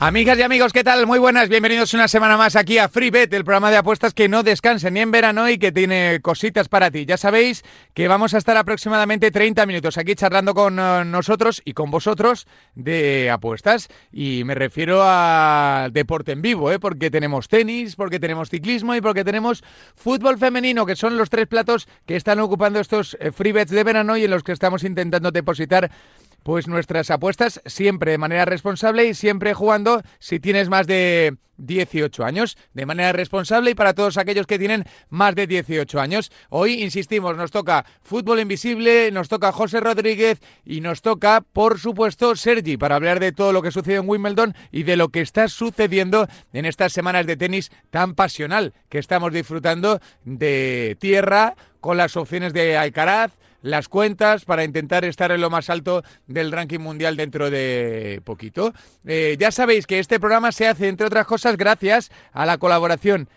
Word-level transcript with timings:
Amigas 0.00 0.38
y 0.38 0.42
amigos, 0.42 0.72
¿qué 0.72 0.84
tal? 0.84 1.08
Muy 1.08 1.18
buenas, 1.18 1.48
bienvenidos 1.48 1.92
una 1.92 2.06
semana 2.06 2.36
más 2.36 2.54
aquí 2.54 2.78
a 2.78 2.88
FreeBet, 2.88 3.34
el 3.34 3.42
programa 3.42 3.72
de 3.72 3.78
apuestas 3.78 4.14
que 4.14 4.28
no 4.28 4.44
descansa 4.44 4.90
ni 4.90 5.00
en 5.00 5.10
verano 5.10 5.50
y 5.50 5.58
que 5.58 5.72
tiene 5.72 6.20
cositas 6.22 6.68
para 6.68 6.88
ti. 6.92 7.04
Ya 7.04 7.16
sabéis 7.16 7.64
que 7.94 8.06
vamos 8.06 8.32
a 8.32 8.38
estar 8.38 8.56
aproximadamente 8.56 9.32
30 9.32 9.66
minutos 9.66 9.98
aquí 9.98 10.14
charlando 10.14 10.54
con 10.54 10.78
uh, 10.78 11.04
nosotros 11.04 11.60
y 11.64 11.72
con 11.72 11.90
vosotros 11.90 12.46
de 12.76 13.28
apuestas. 13.28 13.88
Y 14.12 14.44
me 14.44 14.54
refiero 14.54 15.00
a 15.02 15.88
deporte 15.90 16.30
en 16.30 16.42
vivo, 16.42 16.70
¿eh? 16.70 16.78
porque 16.78 17.10
tenemos 17.10 17.48
tenis, 17.48 17.96
porque 17.96 18.20
tenemos 18.20 18.50
ciclismo 18.50 18.94
y 18.94 19.00
porque 19.00 19.24
tenemos 19.24 19.64
fútbol 19.96 20.38
femenino, 20.38 20.86
que 20.86 20.94
son 20.94 21.18
los 21.18 21.28
tres 21.28 21.48
platos 21.48 21.88
que 22.06 22.14
están 22.14 22.38
ocupando 22.38 22.78
estos 22.78 23.16
eh, 23.18 23.32
FreeBets 23.32 23.72
de 23.72 23.82
verano 23.82 24.16
y 24.16 24.22
en 24.22 24.30
los 24.30 24.44
que 24.44 24.52
estamos 24.52 24.84
intentando 24.84 25.32
depositar 25.32 25.90
pues 26.42 26.68
nuestras 26.68 27.10
apuestas 27.10 27.60
siempre 27.66 28.12
de 28.12 28.18
manera 28.18 28.44
responsable 28.44 29.06
y 29.06 29.14
siempre 29.14 29.54
jugando 29.54 30.02
si 30.18 30.40
tienes 30.40 30.68
más 30.68 30.86
de 30.86 31.36
18 31.58 32.24
años, 32.24 32.56
de 32.72 32.86
manera 32.86 33.12
responsable 33.12 33.70
y 33.70 33.74
para 33.74 33.92
todos 33.92 34.16
aquellos 34.16 34.46
que 34.46 34.58
tienen 34.58 34.84
más 35.10 35.34
de 35.34 35.46
18 35.46 36.00
años. 36.00 36.30
Hoy, 36.48 36.82
insistimos, 36.82 37.36
nos 37.36 37.50
toca 37.50 37.84
fútbol 38.02 38.40
invisible, 38.40 39.10
nos 39.10 39.28
toca 39.28 39.52
José 39.52 39.80
Rodríguez 39.80 40.40
y 40.64 40.80
nos 40.80 41.02
toca, 41.02 41.42
por 41.52 41.78
supuesto, 41.78 42.34
Sergi, 42.36 42.76
para 42.76 42.96
hablar 42.96 43.20
de 43.20 43.32
todo 43.32 43.52
lo 43.52 43.62
que 43.62 43.72
sucedió 43.72 44.00
en 44.00 44.08
Wimbledon 44.08 44.54
y 44.70 44.84
de 44.84 44.96
lo 44.96 45.08
que 45.08 45.20
está 45.20 45.48
sucediendo 45.48 46.28
en 46.52 46.64
estas 46.64 46.92
semanas 46.92 47.26
de 47.26 47.36
tenis 47.36 47.70
tan 47.90 48.14
pasional 48.14 48.72
que 48.88 48.98
estamos 48.98 49.32
disfrutando 49.32 50.00
de 50.24 50.96
tierra 51.00 51.54
con 51.80 51.96
las 51.96 52.16
opciones 52.16 52.52
de 52.52 52.76
Alcaraz, 52.76 53.32
las 53.62 53.88
cuentas 53.88 54.44
para 54.44 54.64
intentar 54.64 55.04
estar 55.04 55.32
en 55.32 55.40
lo 55.40 55.50
más 55.50 55.70
alto 55.70 56.02
del 56.26 56.52
ranking 56.52 56.78
mundial 56.78 57.16
dentro 57.16 57.50
de 57.50 58.20
poquito. 58.24 58.72
Eh, 59.06 59.36
ya 59.38 59.50
sabéis 59.50 59.86
que 59.86 59.98
este 59.98 60.20
programa 60.20 60.52
se 60.52 60.68
hace, 60.68 60.88
entre 60.88 61.06
otras 61.06 61.26
cosas, 61.26 61.56
gracias 61.56 62.10
a 62.32 62.46
la 62.46 62.58
colaboración 62.58 63.28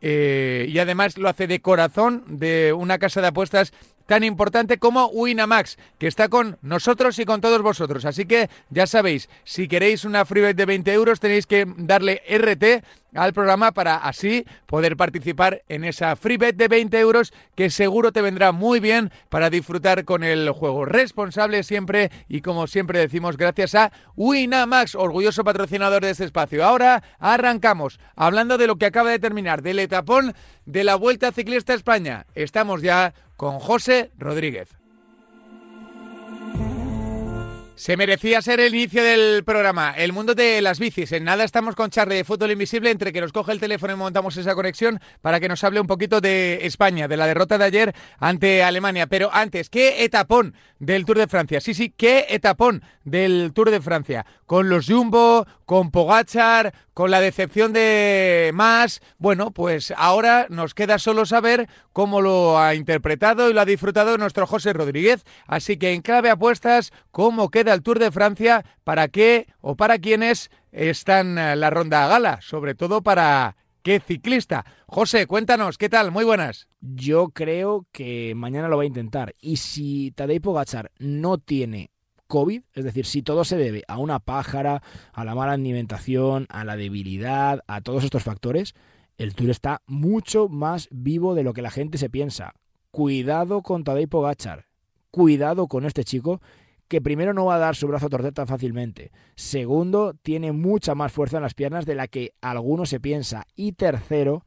eh, 0.00 0.66
y 0.68 0.78
además 0.78 1.18
lo 1.18 1.28
hace 1.28 1.46
de 1.46 1.60
corazón 1.60 2.24
de 2.26 2.72
una 2.72 2.98
casa 2.98 3.20
de 3.20 3.28
apuestas 3.28 3.72
tan 4.06 4.24
importante 4.24 4.78
como 4.78 5.08
Winamax, 5.08 5.76
que 5.98 6.06
está 6.06 6.30
con 6.30 6.56
nosotros 6.62 7.18
y 7.18 7.26
con 7.26 7.42
todos 7.42 7.60
vosotros. 7.60 8.06
Así 8.06 8.24
que 8.24 8.48
ya 8.70 8.86
sabéis, 8.86 9.28
si 9.44 9.68
queréis 9.68 10.04
una 10.04 10.24
freebet 10.24 10.56
de 10.56 10.64
20 10.64 10.92
euros 10.94 11.20
tenéis 11.20 11.46
que 11.46 11.66
darle 11.76 12.22
RT 12.26 12.84
al 13.14 13.32
programa 13.32 13.72
para 13.72 13.96
así 13.96 14.44
poder 14.66 14.96
participar 14.96 15.62
en 15.68 15.84
esa 15.84 16.16
freebet 16.16 16.56
de 16.56 16.68
20 16.68 16.98
euros 16.98 17.32
que 17.54 17.70
seguro 17.70 18.12
te 18.12 18.22
vendrá 18.22 18.52
muy 18.52 18.80
bien 18.80 19.10
para 19.28 19.50
disfrutar 19.50 20.04
con 20.04 20.24
el 20.24 20.50
juego. 20.50 20.84
Responsable 20.84 21.62
siempre 21.62 22.10
y 22.28 22.40
como 22.40 22.66
siempre 22.66 22.98
decimos 22.98 23.36
gracias 23.36 23.74
a 23.74 23.92
Winamax, 24.16 24.94
orgulloso 24.94 25.44
patrocinador 25.44 26.02
de 26.02 26.10
este 26.10 26.24
espacio. 26.24 26.64
Ahora 26.64 27.02
arrancamos 27.18 27.98
hablando 28.16 28.58
de 28.58 28.66
lo 28.66 28.76
que 28.76 28.86
acaba 28.86 29.10
de 29.10 29.18
terminar, 29.18 29.62
del 29.62 29.78
etapón 29.78 30.34
de 30.66 30.84
la 30.84 30.96
Vuelta 30.96 31.32
Ciclista 31.32 31.74
España. 31.74 32.26
Estamos 32.34 32.82
ya 32.82 33.14
con 33.36 33.58
José 33.58 34.10
Rodríguez. 34.18 34.77
Se 37.78 37.96
merecía 37.96 38.42
ser 38.42 38.58
el 38.58 38.74
inicio 38.74 39.04
del 39.04 39.44
programa. 39.44 39.94
El 39.96 40.12
mundo 40.12 40.34
de 40.34 40.60
las 40.60 40.80
bicis. 40.80 41.12
En 41.12 41.22
nada 41.22 41.44
estamos 41.44 41.76
con 41.76 41.90
Charlie 41.90 42.16
de 42.16 42.24
Fútbol 42.24 42.50
Invisible, 42.50 42.90
entre 42.90 43.12
que 43.12 43.20
nos 43.20 43.30
coge 43.30 43.52
el 43.52 43.60
teléfono 43.60 43.92
y 43.92 43.96
montamos 43.96 44.36
esa 44.36 44.56
conexión 44.56 44.98
para 45.22 45.38
que 45.38 45.48
nos 45.48 45.62
hable 45.62 45.80
un 45.80 45.86
poquito 45.86 46.20
de 46.20 46.58
España, 46.62 47.06
de 47.06 47.16
la 47.16 47.28
derrota 47.28 47.56
de 47.56 47.64
ayer 47.64 47.94
ante 48.18 48.64
Alemania. 48.64 49.06
Pero 49.06 49.30
antes, 49.32 49.70
¿qué 49.70 50.02
etapón 50.02 50.54
del 50.80 51.04
Tour 51.04 51.18
de 51.18 51.28
Francia? 51.28 51.60
Sí, 51.60 51.72
sí, 51.72 51.94
¿qué 51.96 52.26
etapón 52.30 52.82
del 53.04 53.52
Tour 53.54 53.70
de 53.70 53.80
Francia? 53.80 54.26
Con 54.44 54.68
los 54.68 54.86
Jumbo, 54.88 55.46
con 55.68 55.90
Pogachar, 55.90 56.72
con 56.94 57.10
la 57.10 57.20
decepción 57.20 57.74
de 57.74 58.52
más. 58.54 59.02
Bueno, 59.18 59.50
pues 59.50 59.92
ahora 59.98 60.46
nos 60.48 60.72
queda 60.72 60.98
solo 60.98 61.26
saber 61.26 61.68
cómo 61.92 62.22
lo 62.22 62.58
ha 62.58 62.74
interpretado 62.74 63.50
y 63.50 63.52
lo 63.52 63.60
ha 63.60 63.66
disfrutado 63.66 64.16
nuestro 64.16 64.46
José 64.46 64.72
Rodríguez. 64.72 65.26
Así 65.46 65.76
que 65.76 65.92
en 65.92 66.00
clave 66.00 66.30
apuestas, 66.30 66.90
¿cómo 67.10 67.50
queda 67.50 67.74
el 67.74 67.82
Tour 67.82 67.98
de 67.98 68.10
Francia? 68.10 68.64
¿Para 68.82 69.08
qué 69.08 69.46
o 69.60 69.76
para 69.76 69.98
quiénes 69.98 70.50
están 70.72 71.36
en 71.36 71.60
la 71.60 71.68
ronda 71.68 72.08
gala? 72.08 72.40
Sobre 72.40 72.74
todo 72.74 73.02
para 73.02 73.54
qué 73.82 74.00
ciclista. 74.00 74.64
José, 74.86 75.26
cuéntanos, 75.26 75.76
¿qué 75.76 75.90
tal? 75.90 76.12
Muy 76.12 76.24
buenas. 76.24 76.66
Yo 76.80 77.28
creo 77.28 77.86
que 77.92 78.32
mañana 78.34 78.68
lo 78.68 78.78
va 78.78 78.84
a 78.84 78.86
intentar. 78.86 79.34
Y 79.38 79.58
si 79.58 80.12
Tadej 80.12 80.40
Pogachar 80.40 80.92
no 80.98 81.36
tiene 81.36 81.90
COVID, 82.28 82.62
es 82.74 82.84
decir, 82.84 83.06
si 83.06 83.22
todo 83.22 83.44
se 83.44 83.56
debe 83.56 83.82
a 83.88 83.98
una 83.98 84.20
pájara, 84.20 84.82
a 85.12 85.24
la 85.24 85.34
mala 85.34 85.52
alimentación, 85.52 86.46
a 86.50 86.64
la 86.64 86.76
debilidad, 86.76 87.64
a 87.66 87.80
todos 87.80 88.04
estos 88.04 88.22
factores, 88.22 88.74
el 89.16 89.34
Tour 89.34 89.50
está 89.50 89.82
mucho 89.86 90.48
más 90.48 90.88
vivo 90.92 91.34
de 91.34 91.42
lo 91.42 91.52
que 91.52 91.62
la 91.62 91.70
gente 91.70 91.98
se 91.98 92.10
piensa. 92.10 92.54
Cuidado 92.92 93.62
con 93.62 93.82
Tadej 93.82 94.08
Pogachar, 94.08 94.66
cuidado 95.10 95.66
con 95.66 95.84
este 95.84 96.04
chico 96.04 96.40
que 96.86 97.02
primero 97.02 97.34
no 97.34 97.44
va 97.44 97.56
a 97.56 97.58
dar 97.58 97.76
su 97.76 97.86
brazo 97.86 98.06
a 98.06 98.10
torcer 98.10 98.32
tan 98.32 98.46
fácilmente. 98.46 99.12
Segundo, 99.34 100.14
tiene 100.14 100.52
mucha 100.52 100.94
más 100.94 101.12
fuerza 101.12 101.36
en 101.36 101.42
las 101.42 101.54
piernas 101.54 101.84
de 101.84 101.94
la 101.94 102.08
que 102.08 102.32
alguno 102.40 102.86
se 102.86 102.98
piensa. 102.98 103.44
Y 103.54 103.72
tercero, 103.72 104.44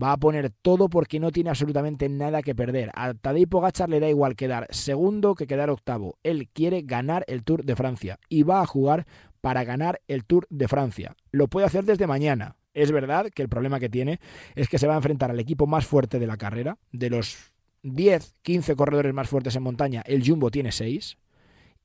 va 0.00 0.12
a 0.12 0.16
poner 0.16 0.50
todo 0.50 0.88
porque 0.88 1.20
no 1.20 1.30
tiene 1.30 1.50
absolutamente 1.50 2.08
nada 2.08 2.42
que 2.42 2.54
perder. 2.54 2.90
A 2.94 3.14
Tadej 3.14 3.48
Pogacar 3.48 3.88
le 3.88 4.00
da 4.00 4.08
igual 4.08 4.36
quedar 4.36 4.66
segundo 4.70 5.34
que 5.34 5.46
quedar 5.46 5.70
octavo. 5.70 6.18
Él 6.22 6.48
quiere 6.52 6.82
ganar 6.82 7.24
el 7.28 7.44
Tour 7.44 7.64
de 7.64 7.76
Francia 7.76 8.18
y 8.28 8.42
va 8.42 8.60
a 8.60 8.66
jugar 8.66 9.06
para 9.40 9.64
ganar 9.64 10.00
el 10.08 10.24
Tour 10.24 10.46
de 10.50 10.68
Francia. 10.68 11.16
Lo 11.30 11.48
puede 11.48 11.66
hacer 11.66 11.84
desde 11.84 12.06
mañana. 12.06 12.56
Es 12.72 12.92
verdad 12.92 13.30
que 13.34 13.42
el 13.42 13.48
problema 13.48 13.80
que 13.80 13.88
tiene 13.88 14.20
es 14.54 14.68
que 14.68 14.78
se 14.78 14.86
va 14.86 14.94
a 14.94 14.98
enfrentar 14.98 15.30
al 15.30 15.40
equipo 15.40 15.66
más 15.66 15.86
fuerte 15.86 16.18
de 16.18 16.26
la 16.26 16.36
carrera. 16.36 16.78
De 16.92 17.10
los 17.10 17.52
10, 17.82 18.36
15 18.42 18.76
corredores 18.76 19.12
más 19.12 19.28
fuertes 19.28 19.56
en 19.56 19.62
montaña, 19.62 20.02
el 20.06 20.26
Jumbo 20.26 20.50
tiene 20.50 20.70
6 20.70 21.18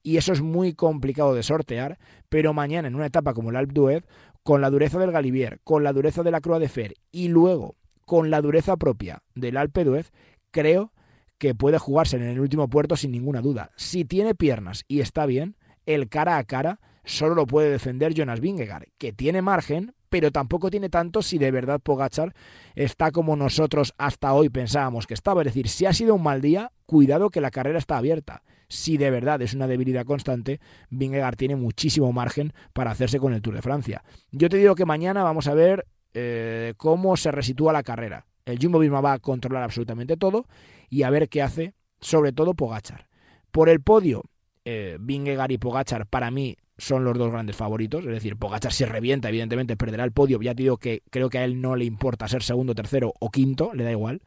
y 0.04 0.18
eso 0.18 0.34
es 0.34 0.42
muy 0.42 0.74
complicado 0.74 1.34
de 1.34 1.42
sortear, 1.42 1.98
pero 2.30 2.54
mañana 2.54 2.88
en 2.88 2.96
una 2.96 3.08
etapa 3.08 3.34
como 3.34 3.50
el 3.50 3.56
Alpe 3.56 3.74
d'Huez, 3.74 4.04
con 4.44 4.62
la 4.62 4.70
dureza 4.70 5.00
del 5.00 5.12
Galibier, 5.12 5.60
con 5.64 5.84
la 5.84 5.94
dureza 5.94 6.22
de 6.22 6.30
la 6.30 6.42
Croix 6.42 6.60
de 6.60 6.70
Fer 6.70 6.94
y 7.12 7.30
luego 7.30 7.76
con 8.06 8.30
la 8.30 8.42
dureza 8.42 8.78
propia 8.78 9.24
del 9.34 9.58
Alpe 9.58 9.84
d'Huez, 9.84 10.12
creo 10.52 10.94
que 11.38 11.56
puede 11.56 11.80
jugarse 11.80 12.18
en 12.18 12.24
el 12.24 12.40
último 12.40 12.70
puerto 12.70 12.96
sin 12.96 13.12
ninguna 13.12 13.42
duda. 13.42 13.72
Si 13.76 14.06
tiene 14.06 14.36
piernas 14.36 14.86
y 14.88 15.02
está 15.02 15.26
bien, 15.26 15.58
el 15.86 16.10
cara 16.10 16.38
a 16.38 16.44
cara 16.44 16.80
solo 17.04 17.36
lo 17.36 17.46
puede 17.46 17.70
defender 17.70 18.14
Jonas 18.14 18.40
Vingegaard, 18.40 18.88
que 18.98 19.14
tiene 19.14 19.42
margen, 19.42 19.94
pero 20.10 20.32
tampoco 20.32 20.70
tiene 20.70 20.90
tanto 20.90 21.22
si 21.22 21.38
de 21.38 21.52
verdad 21.52 21.80
Pogachar 21.80 22.34
está 22.74 23.12
como 23.12 23.36
nosotros 23.36 23.94
hasta 23.98 24.34
hoy 24.34 24.50
pensábamos 24.50 25.08
que 25.08 25.14
estaba. 25.14 25.42
Es 25.42 25.48
decir, 25.48 25.68
si 25.68 25.86
ha 25.86 25.94
sido 25.94 26.16
un 26.16 26.24
mal 26.24 26.42
día, 26.42 26.72
cuidado 26.86 27.30
que 27.30 27.42
la 27.42 27.52
carrera 27.52 27.80
está 27.80 27.98
abierta. 27.98 28.44
Si 28.68 28.98
de 28.98 29.12
verdad 29.12 29.42
es 29.42 29.54
una 29.54 29.68
debilidad 29.68 30.06
constante, 30.06 30.60
Vingegaard 30.90 31.36
tiene 31.36 31.56
muchísimo 31.56 32.12
margen 32.12 32.54
para 32.74 32.92
hacerse 32.92 33.20
con 33.20 33.34
el 33.34 33.42
Tour 33.42 33.56
de 33.56 33.62
Francia. 33.62 34.04
Yo 34.32 34.50
te 34.50 34.58
digo 34.58 34.76
que 34.76 34.86
mañana 34.86 35.22
vamos 35.22 35.48
a 35.48 35.54
ver 35.54 35.86
eh, 36.16 36.74
cómo 36.78 37.18
se 37.18 37.30
resitúa 37.30 37.74
la 37.74 37.84
carrera. 37.84 38.26
El 38.46 38.58
Jumbo 38.60 38.80
Visma 38.80 39.02
va 39.02 39.14
a 39.14 39.20
controlar 39.20 39.64
absolutamente 39.64 40.16
todo 40.16 40.48
y 40.90 41.04
a 41.04 41.10
ver 41.10 41.28
qué 41.28 41.42
hace, 41.42 41.74
sobre 42.00 42.32
todo 42.32 42.54
Pogachar. 42.54 43.08
Por 43.52 43.68
el 43.68 43.82
podio, 43.82 44.24
eh, 44.64 44.98
Vingegaard 45.00 45.52
y 45.52 45.58
Pogachar 45.58 46.08
para 46.08 46.32
mí 46.32 46.56
son 46.78 47.04
los 47.04 47.18
dos 47.18 47.32
grandes 47.32 47.56
favoritos. 47.58 48.06
Es 48.06 48.12
decir, 48.12 48.38
Pogachar 48.38 48.72
si 48.72 48.86
revienta, 48.86 49.28
evidentemente 49.28 49.76
perderá 49.76 50.06
el 50.06 50.14
podio. 50.14 50.42
Ya 50.42 50.56
te 50.56 50.64
digo 50.64 50.78
que 50.78 51.04
creo 51.10 51.30
que 51.30 51.40
a 51.40 51.44
él 51.44 51.60
no 51.60 51.76
le 51.76 51.84
importa 51.84 52.28
ser 52.30 52.44
segundo, 52.44 52.74
tercero 52.74 53.14
o 53.20 53.30
quinto, 53.30 53.74
le 53.74 53.84
da 53.84 53.92
igual. 53.92 54.22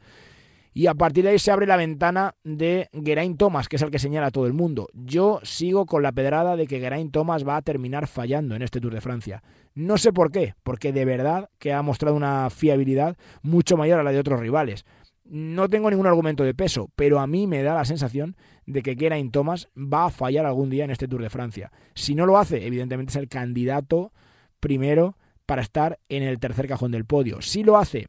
Y 0.73 0.87
a 0.87 0.95
partir 0.95 1.25
de 1.25 1.31
ahí 1.31 1.39
se 1.39 1.51
abre 1.51 1.67
la 1.67 1.77
ventana 1.77 2.35
de 2.45 2.89
Geraint 2.93 3.39
Thomas, 3.39 3.69
que 3.69 3.77
es 3.77 3.83
el 3.83 3.91
que 3.91 3.99
señala 3.99 4.29
a 4.29 4.31
todo 4.31 4.47
el 4.47 4.53
mundo. 4.53 4.89
Yo 4.93 5.41
sigo 5.43 5.87
con 5.87 6.03
la 6.03 6.13
pedrada 6.13 6.57
de 6.57 6.67
que 6.67 6.81
Geraint 6.81 7.13
Thomas 7.13 7.47
va 7.47 7.57
a 7.57 7.63
terminar 7.63 8.07
fallando 8.07 8.55
en 8.55 8.63
este 8.63 8.81
Tour 8.81 8.95
de 8.95 9.01
Francia. 9.01 9.43
No 9.75 9.99
sé 9.99 10.13
por 10.13 10.31
qué, 10.31 10.55
porque 10.63 10.93
de 10.93 11.05
verdad 11.05 11.51
que 11.59 11.73
ha 11.73 11.83
mostrado 11.83 12.17
una 12.17 12.51
fiabilidad 12.51 13.17
mucho 13.43 13.77
mayor 13.77 14.01
a 14.01 14.03
la 14.03 14.13
de 14.13 14.19
otros 14.19 14.41
rivales. 14.41 14.85
No 15.25 15.69
tengo 15.69 15.91
ningún 15.91 16.07
argumento 16.07 16.43
de 16.43 16.55
peso, 16.55 16.91
pero 16.97 17.21
a 17.21 17.27
mí 17.27 17.47
me 17.47 17.63
da 17.63 17.75
la 17.75 17.85
sensación 17.85 18.37
de 18.67 18.83
que 18.83 18.97
Geraint 18.97 19.33
Thomas 19.33 19.69
va 19.77 20.07
a 20.07 20.11
fallar 20.11 20.47
algún 20.47 20.71
día 20.71 20.85
en 20.85 20.91
este 20.91 21.07
Tour 21.07 21.23
de 21.23 21.31
Francia. 21.31 21.71
Si 21.95 22.15
no 22.15 22.25
lo 22.25 22.39
hace, 22.39 22.67
evidentemente 22.67 23.11
es 23.11 23.17
el 23.17 23.29
candidato 23.29 24.13
primero 24.59 25.17
para 25.45 25.63
estar 25.63 25.99
en 26.09 26.23
el 26.23 26.39
tercer 26.39 26.67
cajón 26.67 26.93
del 26.93 27.05
podio. 27.05 27.41
Si 27.43 27.63
lo 27.63 27.77
hace, 27.77 28.07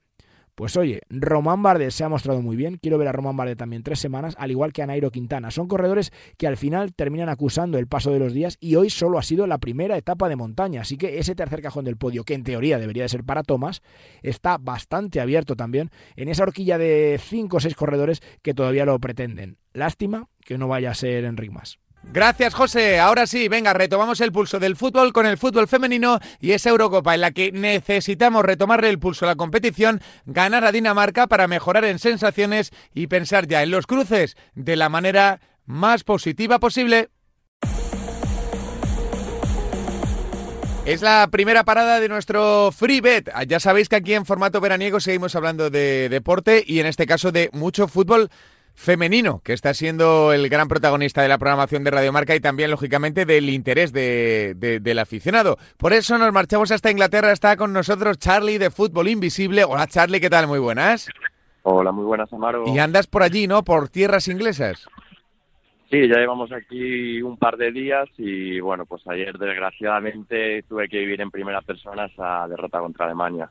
pues 0.60 0.76
oye, 0.76 1.04
Román 1.10 1.64
Bardet 1.64 1.92
se 1.92 2.04
ha 2.04 2.10
mostrado 2.10 2.42
muy 2.42 2.58
bien. 2.58 2.80
Quiero 2.82 2.98
ver 2.98 3.08
a 3.08 3.14
Román 3.14 3.38
Bardet 3.38 3.58
también 3.58 3.82
tres 3.82 3.98
semanas, 3.98 4.36
al 4.38 4.52
igual 4.52 4.74
que 4.74 4.82
a 4.82 4.88
Nairo 4.88 5.10
Quintana. 5.10 5.52
Son 5.52 5.70
corredores 5.70 6.12
que 6.36 6.48
al 6.48 6.58
final 6.58 6.94
terminan 6.94 7.30
acusando 7.30 7.78
el 7.78 7.88
paso 7.88 8.12
de 8.12 8.20
los 8.20 8.34
días 8.34 8.58
y 8.60 8.76
hoy 8.76 8.90
solo 8.90 9.18
ha 9.18 9.24
sido 9.24 9.48
la 9.48 9.60
primera 9.60 9.96
etapa 9.96 10.28
de 10.28 10.36
montaña. 10.36 10.82
Así 10.82 10.98
que 10.98 11.18
ese 11.18 11.34
tercer 11.34 11.62
cajón 11.62 11.86
del 11.86 11.96
podio, 11.96 12.26
que 12.26 12.34
en 12.34 12.44
teoría 12.44 12.78
debería 12.78 13.04
de 13.04 13.10
ser 13.10 13.24
para 13.24 13.44
Thomas, 13.44 13.82
está 14.22 14.58
bastante 14.58 15.22
abierto 15.22 15.56
también 15.56 15.92
en 16.18 16.28
esa 16.28 16.44
horquilla 16.44 16.78
de 16.78 17.22
cinco 17.24 17.56
o 17.56 17.60
seis 17.62 17.76
corredores 17.76 18.20
que 18.42 18.54
todavía 18.54 18.84
lo 18.84 19.00
pretenden. 19.00 19.60
Lástima 19.72 20.28
que 20.42 20.58
no 20.58 20.68
vaya 20.68 20.92
a 20.92 20.94
ser 20.94 21.24
Enric 21.24 21.54
Mas. 21.54 21.80
Gracias, 22.12 22.56
José. 22.56 23.00
Ahora 23.00 23.28
sí, 23.28 23.48
venga, 23.50 23.72
retomamos 23.74 24.20
el 24.22 24.32
pulso 24.32 24.58
del 24.58 24.76
fútbol 24.76 25.14
con 25.14 25.28
el 25.28 25.38
fútbol 25.38 25.68
femenino 25.68 26.20
y 26.40 26.54
esa 26.54 26.72
Eurocopa 26.72 27.14
en 27.14 27.22
la 27.22 27.32
que 27.32 27.52
necesitamos 27.52 28.44
retomarle 28.44 28.90
el 28.90 28.98
pulso 28.98 29.26
a 29.26 29.28
la 29.28 29.36
competición, 29.36 30.02
ganar 30.26 30.66
a 30.66 30.72
Dinamarca 30.72 31.28
para 31.28 31.48
mejorar 31.48 31.86
en 31.86 32.00
sensaciones 32.00 32.72
y 32.96 33.08
pensar 33.08 33.48
ya 33.48 33.62
en 33.62 33.70
los 33.70 33.86
cruces 33.86 34.38
de 34.56 34.76
la 34.76 34.90
manera 34.90 35.40
más 35.66 36.04
positiva 36.04 36.58
posible. 36.58 37.10
Es 40.86 41.04
la 41.04 41.28
primera 41.30 41.64
parada 41.64 42.00
de 42.00 42.10
nuestro 42.10 42.72
Free 42.72 43.02
Bet. 43.02 43.30
Ya 43.48 43.60
sabéis 43.60 43.88
que 43.88 43.98
aquí 43.98 44.16
en 44.16 44.26
formato 44.26 44.60
veraniego 44.60 45.00
seguimos 45.00 45.36
hablando 45.36 45.70
de 45.70 46.10
deporte 46.10 46.64
y 46.66 46.80
en 46.80 46.88
este 46.88 47.06
caso 47.06 47.32
de 47.32 47.52
mucho 47.54 47.88
fútbol 47.88 48.32
femenino, 48.80 49.42
que 49.44 49.52
está 49.52 49.74
siendo 49.74 50.32
el 50.32 50.48
gran 50.48 50.70
protagonista 50.70 51.22
de 51.22 51.28
la 51.28 51.38
programación 51.38 51.84
de 51.84 51.92
Radio 51.92 52.14
Marca 52.14 52.34
y 52.34 52.40
también, 52.40 52.72
lógicamente, 52.72 53.26
del 53.26 53.50
interés 53.50 53.92
del 53.92 55.00
aficionado. 55.00 55.58
Por 55.78 55.92
eso 55.92 56.18
nos 56.18 56.32
marchamos 56.32 56.72
hasta 56.72 56.90
Inglaterra. 56.90 57.34
Está 57.34 57.58
con 57.58 57.74
nosotros 57.74 58.18
Charlie 58.18 58.58
de 58.58 58.72
Fútbol 58.72 59.10
Invisible. 59.10 59.66
Hola, 59.66 59.86
Charlie, 59.88 60.22
¿qué 60.22 60.30
tal? 60.30 60.48
Muy 60.48 60.60
buenas. 60.60 61.10
Hola, 61.64 61.92
muy 61.92 62.06
buenas, 62.06 62.32
Amaro. 62.32 62.64
Y 62.68 62.80
andas 62.80 63.06
por 63.06 63.22
allí, 63.22 63.48
¿no? 63.48 63.64
Por 63.64 63.90
tierras 63.90 64.30
inglesas. 64.30 64.88
Sí, 65.92 66.08
ya 66.08 66.16
llevamos 66.16 66.50
aquí 66.54 67.22
un 67.22 67.36
par 67.36 67.58
de 67.58 67.74
días 67.74 68.08
y 68.18 68.62
bueno, 68.62 68.86
pues 68.86 69.06
ayer 69.08 69.38
desgraciadamente 69.38 70.64
tuve 70.70 70.88
que 70.88 71.00
vivir 71.00 71.20
en 71.20 71.32
primera 71.32 71.62
persona 71.62 72.06
esa 72.06 72.48
derrota 72.48 72.80
contra 72.80 73.08
Alemania. 73.08 73.50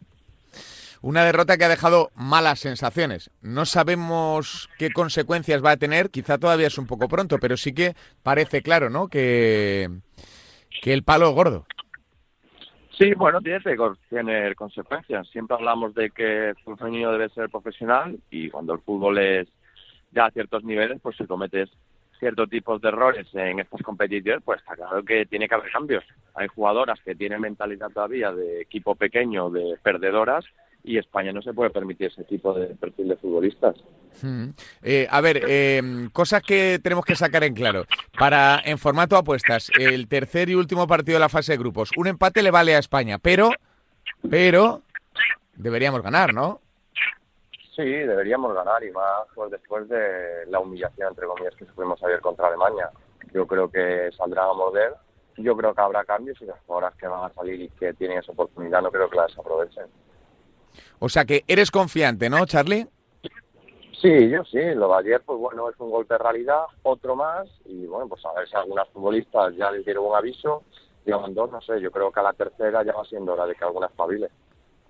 Una 1.00 1.24
derrota 1.24 1.56
que 1.56 1.64
ha 1.64 1.68
dejado 1.68 2.10
malas 2.14 2.60
sensaciones. 2.60 3.30
No 3.40 3.64
sabemos 3.64 4.68
qué 4.78 4.90
consecuencias 4.90 5.64
va 5.64 5.72
a 5.72 5.76
tener, 5.76 6.10
quizá 6.10 6.38
todavía 6.38 6.66
es 6.66 6.78
un 6.78 6.86
poco 6.86 7.08
pronto, 7.08 7.38
pero 7.38 7.56
sí 7.56 7.72
que 7.72 7.94
parece 8.22 8.62
claro, 8.62 8.90
¿no? 8.90 9.08
Que, 9.08 9.88
que 10.82 10.92
el 10.92 11.04
palo 11.04 11.30
gordo. 11.32 11.66
Sí, 12.98 13.14
bueno, 13.14 13.40
tiene 13.40 13.60
que 13.60 14.54
consecuencias. 14.56 15.28
Siempre 15.28 15.56
hablamos 15.56 15.94
de 15.94 16.10
que 16.10 16.48
el 16.48 16.56
fútbol 16.56 16.78
femenino 16.78 17.12
debe 17.12 17.28
ser 17.28 17.48
profesional 17.48 18.18
y 18.28 18.50
cuando 18.50 18.74
el 18.74 18.80
fútbol 18.80 19.18
es 19.18 19.48
ya 20.10 20.26
a 20.26 20.30
ciertos 20.32 20.64
niveles, 20.64 21.00
pues 21.00 21.16
si 21.16 21.24
cometes 21.24 21.70
ciertos 22.18 22.50
tipos 22.50 22.80
de 22.80 22.88
errores 22.88 23.26
en 23.34 23.60
estas 23.60 23.82
competiciones, 23.82 24.42
pues 24.44 24.60
está 24.60 24.74
claro 24.74 25.04
que 25.04 25.26
tiene 25.26 25.48
que 25.48 25.54
haber 25.54 25.70
cambios. 25.70 26.02
Hay 26.34 26.48
jugadoras 26.48 27.00
que 27.04 27.14
tienen 27.14 27.40
mentalidad 27.40 27.90
todavía 27.90 28.32
de 28.32 28.62
equipo 28.62 28.96
pequeño, 28.96 29.50
de 29.50 29.78
perdedoras, 29.80 30.44
y 30.88 30.96
España 30.96 31.32
no 31.32 31.42
se 31.42 31.52
puede 31.52 31.68
permitir 31.68 32.06
ese 32.06 32.24
tipo 32.24 32.54
de 32.54 32.68
perfil 32.68 33.08
de 33.08 33.16
futbolistas. 33.16 33.76
Hmm. 34.22 34.48
Eh, 34.82 35.06
a 35.10 35.20
ver, 35.20 35.42
eh, 35.46 35.82
cosas 36.14 36.42
que 36.42 36.80
tenemos 36.82 37.04
que 37.04 37.14
sacar 37.14 37.44
en 37.44 37.52
claro. 37.52 37.84
Para 38.18 38.62
en 38.64 38.78
formato 38.78 39.16
apuestas, 39.16 39.70
el 39.78 40.08
tercer 40.08 40.48
y 40.48 40.54
último 40.54 40.86
partido 40.86 41.16
de 41.16 41.20
la 41.20 41.28
fase 41.28 41.52
de 41.52 41.58
grupos, 41.58 41.90
un 41.98 42.06
empate 42.06 42.42
le 42.42 42.50
vale 42.50 42.74
a 42.74 42.78
España, 42.78 43.18
pero, 43.18 43.50
pero 44.30 44.80
deberíamos 45.56 46.00
ganar, 46.00 46.32
¿no? 46.32 46.62
Sí, 47.76 47.84
deberíamos 47.84 48.54
ganar 48.54 48.82
y 48.82 48.90
más 48.90 49.26
pues, 49.34 49.50
después 49.50 49.86
de 49.90 50.46
la 50.46 50.58
humillación, 50.58 51.08
entre 51.08 51.26
comillas, 51.26 51.54
que 51.54 51.66
sufrimos 51.66 52.02
ayer 52.02 52.20
contra 52.22 52.48
Alemania. 52.48 52.88
Yo 53.34 53.46
creo 53.46 53.70
que 53.70 54.10
saldrá 54.16 54.44
a 54.44 54.54
morder. 54.54 54.94
Yo 55.36 55.54
creo 55.54 55.74
que 55.74 55.82
habrá 55.82 56.04
cambios 56.04 56.40
y 56.40 56.46
las 56.46 56.58
jugadoras 56.60 56.96
que 56.96 57.06
van 57.06 57.30
a 57.30 57.34
salir 57.34 57.60
y 57.60 57.68
que 57.68 57.92
tienen 57.92 58.18
esa 58.18 58.32
oportunidad 58.32 58.80
no 58.80 58.90
creo 58.90 59.10
que 59.10 59.16
las 59.16 59.38
aprovechen. 59.38 59.84
O 60.98 61.08
sea 61.08 61.24
que 61.24 61.44
eres 61.46 61.70
confiante, 61.70 62.28
¿no, 62.28 62.44
Charlie? 62.46 62.86
Sí, 64.00 64.28
yo 64.30 64.44
sí. 64.44 64.60
Lo 64.74 64.88
de 64.88 64.94
ayer, 64.98 65.22
pues 65.24 65.38
bueno, 65.38 65.68
es 65.68 65.76
un 65.78 65.90
golpe 65.90 66.14
de 66.14 66.18
realidad, 66.18 66.62
otro 66.82 67.16
más. 67.16 67.48
Y 67.64 67.86
bueno, 67.86 68.08
pues 68.08 68.24
a 68.24 68.32
ver 68.38 68.48
si 68.48 68.56
algunas 68.56 68.88
futbolistas 68.88 69.54
ya 69.56 69.70
les 69.70 69.84
dieron 69.84 70.06
un 70.06 70.16
aviso, 70.16 70.62
llevan 71.04 71.34
dos, 71.34 71.50
no 71.50 71.60
sé. 71.60 71.80
Yo 71.80 71.90
creo 71.90 72.12
que 72.12 72.20
a 72.20 72.24
la 72.24 72.32
tercera 72.32 72.84
ya 72.84 72.92
va 72.92 73.04
siendo 73.04 73.32
hora 73.32 73.46
de 73.46 73.54
que 73.54 73.64
algunas 73.64 73.90
pabile. 73.92 74.28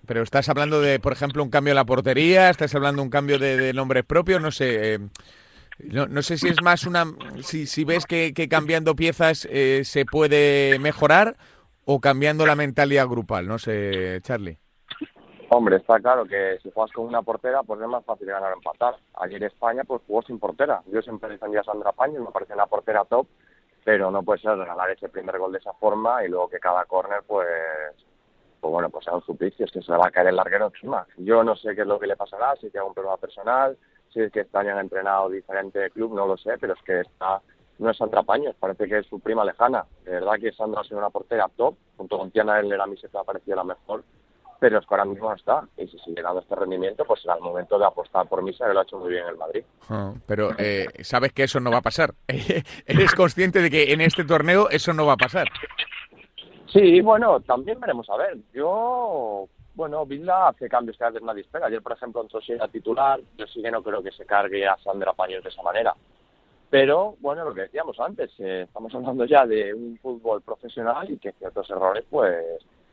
Pero 0.06 0.22
estás 0.22 0.48
hablando 0.48 0.80
de, 0.80 1.00
por 1.00 1.12
ejemplo, 1.12 1.42
un 1.42 1.50
cambio 1.50 1.72
en 1.72 1.76
la 1.76 1.84
portería, 1.84 2.50
estás 2.50 2.74
hablando 2.74 3.02
de 3.02 3.04
un 3.04 3.10
cambio 3.10 3.38
de, 3.38 3.72
nombres 3.72 4.04
propios, 4.04 4.40
no 4.40 4.50
sé. 4.50 4.94
Eh, 4.94 4.98
no, 5.80 6.22
sé 6.22 6.38
si 6.38 6.48
es 6.48 6.62
más 6.62 6.84
una. 6.84 7.04
Si, 7.42 7.66
si 7.66 7.84
ves 7.84 8.04
que, 8.04 8.32
cambiando 8.48 8.96
piezas 8.96 9.46
eh, 9.50 9.82
se 9.84 10.04
puede 10.04 10.78
mejorar 10.80 11.36
o 11.84 12.00
cambiando 12.00 12.46
la 12.46 12.56
mentalidad 12.56 13.06
grupal, 13.06 13.46
no 13.46 13.58
sé, 13.58 14.20
Charlie. 14.22 14.58
Hombre, 15.50 15.76
está 15.76 15.98
claro 15.98 16.26
que 16.26 16.58
si 16.62 16.70
juegas 16.70 16.92
con 16.92 17.06
una 17.06 17.22
portera, 17.22 17.62
pues 17.62 17.80
es 17.80 17.88
más 17.88 18.04
fácil 18.04 18.26
ganar 18.26 18.52
o 18.52 18.56
empatar. 18.56 18.96
Ayer 19.14 19.42
España 19.44 19.82
pues 19.84 20.02
jugó 20.06 20.20
sin 20.22 20.38
portera. 20.38 20.82
Yo 20.92 21.00
siempre 21.00 21.30
defendía 21.30 21.60
a 21.60 21.64
Sandra 21.64 21.92
Paño, 21.92 22.20
me 22.20 22.30
parece 22.30 22.52
una 22.52 22.66
portera 22.66 23.06
top, 23.06 23.26
pero 23.82 24.10
no 24.10 24.22
puede 24.22 24.40
ser 24.40 24.58
regalar 24.58 24.90
ese 24.90 25.08
primer 25.08 25.38
gol 25.38 25.52
de 25.52 25.58
esa 25.58 25.72
forma 25.72 26.22
y 26.22 26.28
luego 26.28 26.50
que 26.50 26.58
cada 26.58 26.84
córner 26.84 27.22
pues 27.26 27.46
pues 28.60 28.72
bueno, 28.72 28.90
pues 28.90 29.04
sea 29.04 29.14
un 29.14 29.22
suplicio, 29.22 29.64
es 29.64 29.72
que 29.72 29.80
se 29.80 29.92
le 29.92 29.98
va 29.98 30.08
a 30.08 30.10
caer 30.10 30.28
el 30.28 30.36
larguero 30.36 30.66
encima. 30.66 31.06
Yo 31.16 31.42
no 31.44 31.56
sé 31.56 31.74
qué 31.74 31.82
es 31.82 31.86
lo 31.86 31.98
que 31.98 32.08
le 32.08 32.16
pasará, 32.16 32.54
si 32.56 32.70
tiene 32.70 32.86
un 32.86 32.92
problema 32.92 33.16
personal, 33.16 33.78
si 34.12 34.20
es 34.20 34.32
que 34.32 34.40
está 34.40 34.60
han 34.60 34.78
entrenado 34.78 35.30
diferente 35.30 35.90
club, 35.90 36.12
no 36.12 36.26
lo 36.26 36.36
sé, 36.36 36.58
pero 36.58 36.74
es 36.74 36.82
que 36.82 37.00
está 37.00 37.40
no 37.78 37.90
es 37.90 37.96
Sandra 37.96 38.24
Paños, 38.24 38.56
parece 38.58 38.88
que 38.88 38.98
es 38.98 39.06
su 39.06 39.20
prima 39.20 39.44
lejana. 39.44 39.86
De 40.04 40.10
verdad 40.10 40.34
que 40.40 40.52
Sandra 40.52 40.80
ha 40.80 40.84
sido 40.84 40.98
una 40.98 41.10
portera 41.10 41.48
top, 41.56 41.76
junto 41.96 42.18
con 42.18 42.30
Tiana 42.32 42.58
Eller 42.58 42.80
a 42.80 42.86
mí 42.86 42.96
se 42.96 43.08
me 43.12 43.20
ha 43.20 43.24
parecido 43.24 43.56
la 43.56 43.64
mejor, 43.64 44.02
pero 44.58 44.78
es 44.78 44.86
que 44.86 44.94
ahora 44.94 45.04
mismo 45.04 45.28
no 45.28 45.36
está. 45.36 45.66
Y 45.76 45.86
si 45.86 45.98
sigue 45.98 46.22
dando 46.22 46.40
este 46.40 46.54
rendimiento, 46.54 47.04
pues 47.04 47.22
será 47.22 47.34
el 47.34 47.40
momento 47.40 47.78
de 47.78 47.86
apostar 47.86 48.26
por 48.28 48.42
Misa, 48.42 48.66
que 48.66 48.74
lo 48.74 48.80
ha 48.80 48.82
hecho 48.82 48.98
muy 48.98 49.10
bien 49.10 49.22
en 49.24 49.30
el 49.30 49.36
Madrid. 49.36 49.64
Ah, 49.88 50.12
pero 50.26 50.50
eh, 50.58 50.86
sabes 51.02 51.32
que 51.32 51.44
eso 51.44 51.60
no 51.60 51.70
va 51.70 51.78
a 51.78 51.82
pasar. 51.82 52.14
¿Eres 52.28 53.14
consciente 53.14 53.62
de 53.62 53.70
que 53.70 53.92
en 53.92 54.00
este 54.00 54.24
torneo 54.24 54.68
eso 54.70 54.92
no 54.92 55.06
va 55.06 55.12
a 55.14 55.16
pasar? 55.16 55.48
Sí, 56.72 57.00
bueno, 57.00 57.40
también 57.40 57.80
veremos 57.80 58.08
a 58.10 58.16
ver. 58.16 58.36
Yo, 58.52 59.48
bueno, 59.74 60.04
Vilda 60.04 60.48
hace 60.48 60.68
cambios 60.68 60.98
que 60.98 61.04
a 61.04 61.10
veces 61.10 61.22
nadie 61.22 61.42
espera. 61.42 61.66
Ayer, 61.66 61.80
por 61.80 61.92
ejemplo, 61.92 62.20
entró 62.20 62.40
era 62.46 62.68
titular. 62.68 63.20
Yo 63.36 63.46
sí 63.46 63.62
que 63.62 63.70
no 63.70 63.82
creo 63.82 64.02
que 64.02 64.10
se 64.10 64.26
cargue 64.26 64.66
a 64.66 64.76
Sandra 64.78 65.12
Paños 65.12 65.42
de 65.42 65.50
esa 65.50 65.62
manera. 65.62 65.94
Pero, 66.68 67.16
bueno, 67.20 67.44
lo 67.44 67.54
que 67.54 67.62
decíamos 67.62 67.98
antes, 67.98 68.30
eh, 68.38 68.64
estamos 68.66 68.94
hablando 68.94 69.24
ya 69.24 69.46
de 69.46 69.72
un 69.72 69.98
fútbol 70.02 70.42
profesional 70.42 71.10
y 71.10 71.16
que 71.16 71.32
ciertos 71.32 71.70
errores, 71.70 72.04
pues, 72.10 72.36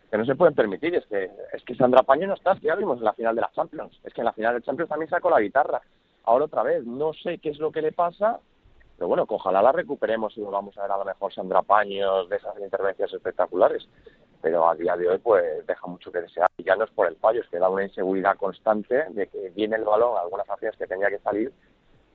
que 0.10 0.18
no 0.18 0.26
se 0.26 0.36
pueden 0.36 0.56
permitir. 0.56 0.96
Es 0.96 1.06
que, 1.06 1.30
es 1.54 1.64
que 1.64 1.76
Sandra 1.76 2.04
Paños 2.04 2.30
no 2.30 2.34
está, 2.36 2.58
ya 2.62 2.76
vimos 2.76 2.98
en 3.00 3.06
la 3.06 3.14
final 3.14 3.36
de 3.36 3.42
la 3.42 3.52
Champions. 3.54 4.00
Es 4.04 4.14
que 4.14 4.22
en 4.22 4.26
la 4.26 4.34
final 4.34 4.56
de 4.56 4.62
Champions 4.62 4.90
también 4.90 5.10
sacó 5.10 5.30
la 5.30 5.42
guitarra. 5.42 5.82
Ahora 6.24 6.46
otra 6.46 6.64
vez, 6.64 6.86
no 6.86 7.14
sé 7.14 7.38
qué 7.38 7.50
es 7.50 7.60
lo 7.60 7.72
que 7.72 7.82
le 7.82 7.92
pasa, 7.92 8.40
pero 8.98 9.08
bueno, 9.08 9.26
ojalá 9.28 9.62
la 9.62 9.72
recuperemos 9.72 10.38
y 10.38 10.42
vamos 10.42 10.78
a 10.78 10.84
ver 10.84 10.92
a 10.92 10.98
lo 10.98 11.06
mejor 11.06 11.34
Sandra 11.34 11.62
Paños 11.62 12.30
de 12.30 12.38
esas 12.38 12.58
intervenciones 12.60 13.14
espectaculares. 13.14 13.88
Pero 14.42 14.70
a 14.70 14.76
día 14.76 14.96
de 14.96 15.10
hoy, 15.10 15.18
pues 15.18 15.66
deja 15.66 15.88
mucho 15.88 16.12
que 16.12 16.22
desear. 16.22 16.50
Y 16.58 16.64
ya 16.64 16.76
no 16.76 16.86
es 16.86 16.92
por 16.92 17.08
el 17.08 17.16
fallo, 17.18 17.42
es 17.42 17.50
que 17.50 17.58
da 17.58 17.70
una 17.70 17.84
inseguridad 17.84 18.38
constante 18.38 19.06
de 19.10 19.28
que 19.28 19.50
viene 19.50 19.76
el 19.76 19.84
balón, 19.84 20.18
algunas 20.18 20.50
acciones 20.50 20.78
que 20.78 20.88
tenía 20.88 21.10
que 21.10 21.20
salir 21.20 21.52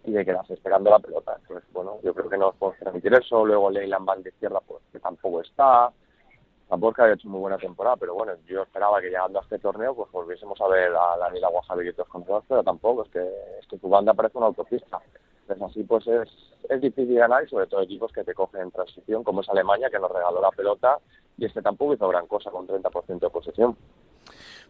y 0.05 0.13
de 0.13 0.25
quedarse 0.25 0.55
esperando 0.55 0.91
la 0.91 1.01
pelota. 1.01 1.37
Entonces, 1.41 1.69
bueno, 1.73 1.99
yo 2.03 2.15
creo 2.15 2.31
que 2.31 2.39
no 2.39 2.47
nos 2.47 2.57
podemos 2.57 2.79
permitir 2.83 3.13
eso. 3.15 3.45
Luego 3.45 3.71
Leyland 3.71 4.07
Van 4.07 4.23
de 4.23 4.31
izquierda, 4.31 4.61
pues 4.67 4.83
que 4.93 5.01
tampoco 5.01 5.41
está. 5.43 5.93
Tampoco 6.71 6.95
que 6.95 7.03
haya 7.03 7.15
hecho 7.15 7.29
muy 7.29 7.41
buena 7.41 7.59
temporada, 7.59 7.97
pero 7.97 8.15
bueno, 8.15 8.33
yo 8.47 8.63
esperaba 8.63 9.01
que 9.01 9.09
llegando 9.09 9.41
a 9.41 9.43
este 9.43 9.59
torneo, 9.59 9.95
pues 9.95 10.11
volviésemos 10.13 10.59
a 10.61 10.69
ver 10.69 10.93
a 10.95 11.17
la 11.19 11.31
Nila 11.31 11.49
Guajavi 11.49 11.89
y 11.89 11.93
todos 11.93 12.45
pero 12.49 12.63
tampoco, 12.63 13.03
es 13.03 13.11
que, 13.11 13.29
es 13.61 13.67
que 13.69 13.77
tu 13.77 13.89
banda 13.89 14.15
parece 14.15 14.39
una 14.39 14.47
autopista 14.47 15.01
así, 15.65 15.83
pues 15.85 16.07
es, 16.07 16.29
es 16.69 16.81
difícil 16.81 17.17
ganar 17.17 17.45
y 17.45 17.49
sobre 17.49 17.67
todo 17.67 17.83
equipos 17.83 18.13
que 18.13 18.25
te 18.25 18.35
cogen 18.35 18.63
en 18.63 18.71
transición, 18.71 19.25
como 19.25 19.41
es 19.41 19.49
Alemania, 19.49 19.91
que 19.91 19.99
nos 19.99 20.11
regaló 20.11 20.41
la 20.41 20.51
pelota 20.51 20.99
y 21.37 21.47
este 21.47 21.63
tampoco 21.63 21.95
hizo 21.95 22.09
gran 22.09 22.27
cosa 22.27 22.51
con 22.51 22.67
30% 22.67 23.19
de 23.19 23.31
posesión. 23.31 23.77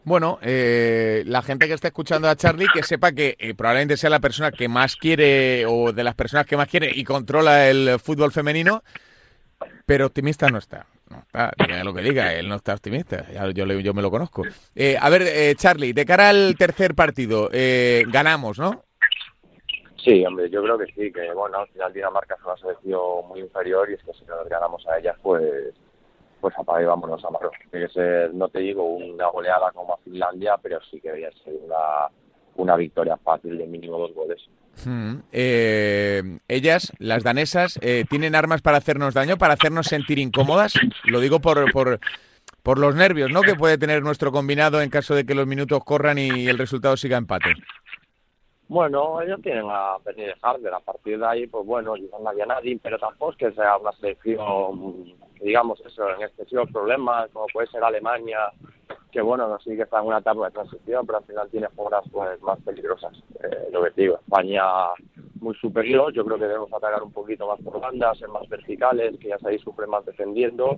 Bueno, 0.02 0.38
eh, 0.40 1.23
la 1.26 1.42
gente 1.42 1.69
que 1.69 1.75
está 1.75 1.88
escuchando 1.88 2.28
a 2.28 2.37
Charlie, 2.37 2.69
que 2.73 2.83
sepa 2.83 3.12
que 3.12 3.37
eh, 3.38 3.54
probablemente 3.54 3.99
sea 3.99 4.09
la 4.09 4.21
persona 4.21 4.50
que 4.50 4.69
más 4.69 4.97
quiere 4.97 5.66
o 5.66 5.92
de 5.92 6.04
las 6.04 6.14
personas 6.14 6.47
que 6.47 6.57
más 6.57 6.69
quiere 6.69 6.90
y 6.95 7.04
controla 7.04 7.69
el 7.69 7.99
fútbol 7.99 8.33
femenino, 8.33 8.83
pero 9.85 10.07
optimista 10.07 10.49
no 10.49 10.59
está. 10.59 10.87
Diga 11.59 11.85
lo 11.85 11.95
que 11.95 12.02
diga, 12.02 12.35
él 12.35 12.49
no 12.49 12.57
está 12.57 12.75
optimista, 12.75 13.26
yo, 13.52 13.64
yo 13.64 13.95
me 13.95 14.02
lo 14.02 14.11
conozco. 14.11 14.45
Eh, 14.75 14.97
a 15.00 15.09
ver, 15.11 15.57
Charlie, 15.57 15.93
de 15.93 16.05
cara 16.05 16.29
al 16.29 16.57
tercer 16.57 16.95
partido, 16.95 17.50
ganamos, 18.09 18.59
¿no? 18.59 18.85
Sí, 20.05 20.25
hombre, 20.25 20.49
yo 20.49 20.62
creo 20.62 20.79
que 20.79 20.87
sí, 20.87 21.12
que 21.12 21.31
bueno, 21.35 21.59
al 21.59 21.69
final 21.69 21.93
Dinamarca 21.93 22.35
es 22.35 22.45
una 22.45 22.57
selección 22.57 23.29
muy 23.29 23.40
inferior 23.40 23.90
y 23.90 23.95
es 23.95 24.02
que 24.02 24.14
si 24.14 24.25
nos 24.25 24.49
ganamos 24.49 24.87
a 24.87 24.99
ellas, 24.99 25.17
pues 25.23 25.75
pues 26.40 26.55
apaga 26.59 26.83
y 26.83 26.87
vámonos 26.87 27.25
a 27.25 27.31
Marruecos. 27.31 27.59
Tiene 27.71 27.87
que 27.87 27.93
ser, 27.93 28.35
no 28.35 28.49
te 28.49 28.61
digo 28.61 28.83
una 28.83 29.29
goleada 29.29 29.71
como 29.73 29.95
a 29.95 29.99
Finlandia, 29.99 30.57
pero 30.62 30.81
sí 30.90 31.00
que 31.00 31.09
debería 31.09 31.31
ser 31.45 31.55
una, 31.62 32.09
una 32.57 32.76
victoria 32.76 33.17
fácil 33.19 33.59
de 33.59 33.67
mínimo 33.67 33.99
dos 33.99 34.14
goles. 34.14 34.40
Eh, 35.33 36.39
ellas, 36.49 36.93
las 36.99 37.23
danesas, 37.23 37.79
eh, 37.83 38.05
¿tienen 38.09 38.35
armas 38.35 38.62
para 38.62 38.79
hacernos 38.79 39.15
daño, 39.15 39.37
para 39.37 39.55
hacernos 39.55 39.87
sentir 39.87 40.19
incómodas? 40.19 40.75
Lo 41.05 41.21
digo 41.21 41.41
por, 41.41 41.71
por, 41.73 42.00
por 42.62 42.79
los 42.79 42.95
nervios 42.95 43.31
¿no? 43.31 43.43
que 43.43 43.55
puede 43.55 43.79
tener 43.79 44.03
nuestro 44.03 44.33
combinado 44.33 44.81
en 44.81 44.91
caso 44.91 45.15
de 45.15 45.25
que 45.25 45.35
los 45.35 45.47
minutos 45.47 45.85
corran 45.85 46.19
y 46.19 46.49
el 46.49 46.59
resultado 46.59 46.97
siga 46.97 47.19
empate. 47.19 47.55
Bueno, 48.71 49.21
ellos 49.21 49.41
tienen 49.43 49.65
a 49.69 49.97
Bernie 50.05 50.33
Harder. 50.41 50.73
A 50.73 50.79
partir 50.79 51.19
de 51.19 51.27
ahí, 51.27 51.47
pues 51.49 51.67
bueno, 51.67 51.97
llegan 51.97 52.25
a 52.25 52.47
nadie, 52.47 52.79
pero 52.81 52.99
tampoco 52.99 53.33
es 53.33 53.39
que 53.39 53.50
sea 53.50 53.77
una 53.77 53.91
selección, 53.93 55.12
digamos 55.41 55.81
eso, 55.85 56.09
en 56.15 56.23
excesivos 56.23 56.71
problemas, 56.71 57.29
como 57.33 57.47
puede 57.53 57.67
ser 57.67 57.83
Alemania, 57.83 58.39
que 59.11 59.21
bueno, 59.21 59.49
no 59.49 59.59
que 59.59 59.83
está 59.83 60.00
en 60.00 60.07
una 60.07 60.19
etapa 60.19 60.47
de 60.47 60.52
transición, 60.52 61.07
pero 61.07 61.19
al 61.19 61.25
final 61.25 61.49
tiene 61.50 61.69
jugadas 61.75 62.05
pues 62.11 62.40
más 62.43 62.59
peligrosas. 62.61 63.12
Eh, 63.43 63.69
lo 63.73 63.83
que 63.83 63.90
digo, 63.97 64.17
España 64.17 64.62
muy 65.40 65.55
superior, 65.57 66.12
yo 66.12 66.25
creo 66.25 66.38
que 66.38 66.45
debemos 66.45 66.73
atacar 66.73 67.02
un 67.02 67.12
poquito 67.12 67.47
más 67.47 67.59
por 67.61 67.81
bandas, 67.81 68.19
ser 68.19 68.29
más 68.29 68.49
verticales, 68.49 69.19
que 69.19 69.29
ya 69.29 69.38
sabéis 69.38 69.62
sufre 69.62 69.87
más 69.87 70.05
defendiendo, 70.05 70.76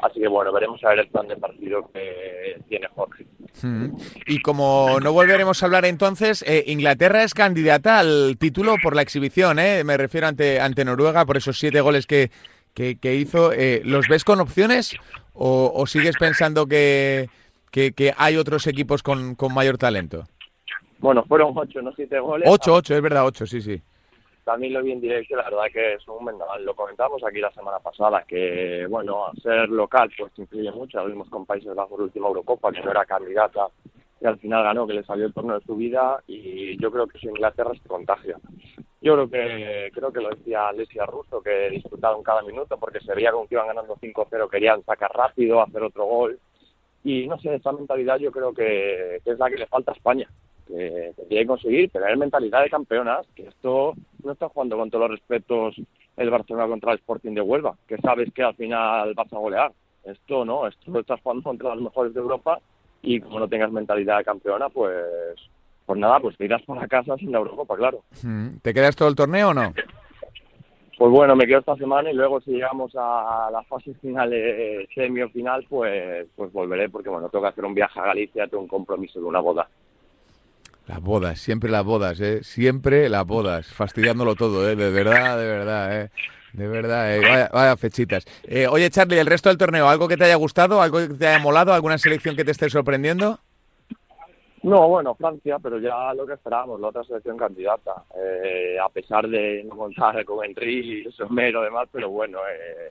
así 0.00 0.20
que 0.20 0.28
bueno, 0.28 0.52
veremos 0.52 0.82
a 0.84 0.90
ver 0.90 1.00
el 1.00 1.08
plan 1.08 1.28
de 1.28 1.36
partido 1.36 1.90
que 1.92 2.60
tiene 2.68 2.88
Jorge. 2.94 3.26
Hmm. 3.60 3.96
Y 4.26 4.40
como 4.40 4.98
no 5.00 5.12
volveremos 5.12 5.62
a 5.62 5.66
hablar 5.66 5.84
entonces, 5.84 6.42
eh, 6.46 6.64
Inglaterra 6.66 7.22
es 7.22 7.34
candidata 7.34 7.98
al 7.98 8.36
título 8.38 8.76
por 8.82 8.96
la 8.96 9.02
exhibición, 9.02 9.58
¿eh? 9.58 9.84
me 9.84 9.96
refiero 9.96 10.26
ante, 10.26 10.60
ante 10.60 10.84
Noruega 10.84 11.24
por 11.24 11.36
esos 11.36 11.58
siete 11.58 11.80
goles 11.80 12.06
que, 12.06 12.30
que, 12.72 13.14
hizo. 13.14 13.52
Eh, 13.52 13.82
¿Los 13.84 14.08
ves 14.08 14.24
con 14.24 14.40
opciones 14.40 14.96
o 15.36 15.84
sigues 15.86 16.16
pensando 16.16 16.66
que 16.66 17.28
que, 17.74 18.14
hay 18.16 18.36
otros 18.36 18.66
equipos 18.66 19.02
con, 19.02 19.34
con 19.34 19.52
mayor 19.52 19.78
talento. 19.78 20.24
Bueno, 20.98 21.24
fueron 21.24 21.52
ocho, 21.56 21.82
no 21.82 21.92
siete 21.94 22.18
goles. 22.20 22.48
Ocho, 22.50 22.74
ocho, 22.74 22.94
es 22.94 23.02
verdad, 23.02 23.26
ocho, 23.26 23.46
sí, 23.46 23.60
sí. 23.60 23.82
También 24.44 24.74
lo 24.74 24.82
vi 24.82 24.92
en 24.92 25.00
directo, 25.00 25.36
la 25.36 25.44
verdad 25.44 25.64
que 25.72 25.94
es 25.94 26.06
un 26.06 26.24
vendaval. 26.24 26.64
Lo 26.64 26.74
comentamos 26.74 27.22
aquí 27.24 27.40
la 27.40 27.50
semana 27.52 27.78
pasada, 27.78 28.24
que, 28.28 28.86
bueno, 28.88 29.30
ser 29.42 29.68
local 29.70 30.10
pues 30.16 30.32
influye 30.38 30.70
mucho. 30.70 30.98
Lo 30.98 31.06
vimos 31.06 31.28
con 31.30 31.46
Países 31.46 31.74
Bajos 31.74 31.98
la 31.98 32.04
última 32.04 32.28
Eurocopa, 32.28 32.70
que 32.70 32.82
no 32.82 32.90
era 32.90 33.06
candidata, 33.06 33.68
y 34.20 34.26
al 34.26 34.38
final 34.38 34.62
ganó, 34.62 34.86
que 34.86 34.94
le 34.94 35.04
salió 35.04 35.26
el 35.26 35.32
torneo 35.32 35.58
de 35.58 35.64
su 35.64 35.74
vida, 35.74 36.22
y 36.26 36.78
yo 36.80 36.90
creo 36.90 37.06
que 37.06 37.18
si 37.18 37.26
Inglaterra 37.26 37.72
se 37.74 37.88
contagia. 37.88 38.36
Yo 39.00 39.14
creo 39.14 39.30
que 39.30 39.90
creo 39.92 40.12
que 40.12 40.20
lo 40.20 40.30
decía 40.30 40.68
Alessia 40.68 41.06
Russo, 41.06 41.42
que 41.42 41.70
disfrutaron 41.70 42.22
cada 42.22 42.42
minuto, 42.42 42.78
porque 42.78 43.00
se 43.00 43.14
veía 43.14 43.32
como 43.32 43.46
que 43.46 43.54
iban 43.54 43.66
ganando 43.66 43.96
5-0, 43.96 44.48
querían 44.48 44.82
sacar 44.84 45.10
rápido, 45.12 45.62
hacer 45.62 45.82
otro 45.82 46.04
gol, 46.04 46.38
y 47.04 47.26
no 47.28 47.38
sé, 47.38 47.54
esa 47.54 47.70
mentalidad 47.70 48.18
yo 48.18 48.32
creo 48.32 48.52
que, 48.52 49.16
es 49.24 49.38
la 49.38 49.50
que 49.50 49.58
le 49.58 49.66
falta 49.66 49.92
a 49.92 49.94
España, 49.94 50.26
que, 50.66 51.12
tiene 51.28 51.44
que 51.44 51.46
conseguir 51.46 51.90
tener 51.90 52.16
mentalidad 52.16 52.62
de 52.62 52.70
campeonas, 52.70 53.26
que 53.36 53.46
esto 53.46 53.92
no 54.24 54.32
está 54.32 54.48
jugando 54.48 54.78
con 54.78 54.90
todos 54.90 55.10
los 55.10 55.20
respetos 55.20 55.76
el 56.16 56.30
Barcelona 56.30 56.66
contra 56.66 56.92
el 56.92 56.98
Sporting 56.98 57.34
de 57.34 57.42
Huelva, 57.42 57.76
que 57.86 57.98
sabes 57.98 58.32
que 58.32 58.42
al 58.42 58.54
final 58.54 59.12
vas 59.14 59.32
a 59.32 59.38
golear. 59.38 59.72
Esto 60.04 60.44
no, 60.44 60.66
esto 60.66 60.90
lo 60.90 61.00
estás 61.00 61.20
jugando 61.20 61.42
contra 61.42 61.74
los 61.74 61.84
mejores 61.84 62.14
de 62.14 62.20
Europa 62.20 62.58
y 63.02 63.20
como 63.20 63.38
no 63.38 63.48
tengas 63.48 63.70
mentalidad 63.70 64.18
de 64.18 64.24
campeona, 64.24 64.68
pues 64.68 65.04
pues 65.86 65.98
nada, 65.98 66.18
pues 66.18 66.36
te 66.38 66.46
irás 66.46 66.62
por 66.62 66.78
la 66.78 66.88
casa 66.88 67.14
sin 67.18 67.30
la 67.30 67.38
Europa, 67.38 67.76
claro. 67.76 68.04
¿Te 68.62 68.72
quedas 68.72 68.96
todo 68.96 69.08
el 69.08 69.14
torneo 69.14 69.50
o 69.50 69.54
no? 69.54 69.74
Pues 70.96 71.10
bueno, 71.10 71.34
me 71.34 71.46
quedo 71.46 71.58
esta 71.58 71.76
semana 71.76 72.10
y 72.10 72.14
luego 72.14 72.40
si 72.40 72.52
llegamos 72.52 72.92
a 72.96 73.48
la 73.50 73.62
fase 73.64 73.94
final, 73.94 74.32
eh, 74.32 74.86
semio 74.94 75.28
final, 75.30 75.66
pues, 75.68 76.26
pues 76.36 76.52
volveré 76.52 76.88
porque 76.88 77.08
bueno, 77.08 77.28
tengo 77.28 77.42
que 77.42 77.48
hacer 77.48 77.64
un 77.64 77.74
viaje 77.74 77.98
a 77.98 78.06
Galicia, 78.06 78.46
tengo 78.46 78.62
un 78.62 78.68
compromiso 78.68 79.18
de 79.18 79.26
una 79.26 79.40
boda. 79.40 79.68
Las 80.86 81.00
bodas, 81.00 81.40
siempre 81.40 81.70
las 81.70 81.84
bodas, 81.84 82.20
¿eh? 82.20 82.44
Siempre 82.44 83.08
las 83.08 83.26
bodas, 83.26 83.72
fastidiándolo 83.72 84.34
todo, 84.34 84.68
¿eh? 84.68 84.76
De 84.76 84.90
verdad, 84.90 85.38
de 85.38 85.46
verdad, 85.46 86.02
¿eh? 86.02 86.10
De 86.52 86.68
verdad, 86.68 87.16
eh. 87.16 87.48
vaya, 87.52 87.76
fechitas. 87.76 88.24
Eh, 88.44 88.68
oye, 88.68 88.88
Charlie, 88.90 89.18
el 89.18 89.26
resto 89.26 89.48
del 89.48 89.58
torneo, 89.58 89.88
¿algo 89.88 90.06
que 90.06 90.16
te 90.16 90.24
haya 90.24 90.36
gustado? 90.36 90.80
¿Algo 90.80 90.98
que 90.98 91.14
te 91.14 91.26
haya 91.26 91.40
molado? 91.40 91.72
¿Alguna 91.72 91.98
selección 91.98 92.36
que 92.36 92.44
te 92.44 92.52
esté 92.52 92.70
sorprendiendo? 92.70 93.40
No, 94.64 94.88
bueno, 94.88 95.14
Francia, 95.14 95.58
pero 95.58 95.78
ya 95.78 96.14
lo 96.14 96.26
que 96.26 96.32
esperábamos, 96.32 96.80
la 96.80 96.88
otra 96.88 97.04
selección 97.04 97.36
candidata. 97.36 98.04
Eh, 98.16 98.78
a 98.82 98.88
pesar 98.88 99.28
de 99.28 99.62
no 99.62 99.76
contar 99.76 100.24
con 100.24 100.42
Henry, 100.42 101.06
Somero 101.12 101.60
y 101.60 101.64
demás, 101.66 101.86
pero 101.92 102.08
bueno, 102.08 102.38
eh, 102.50 102.90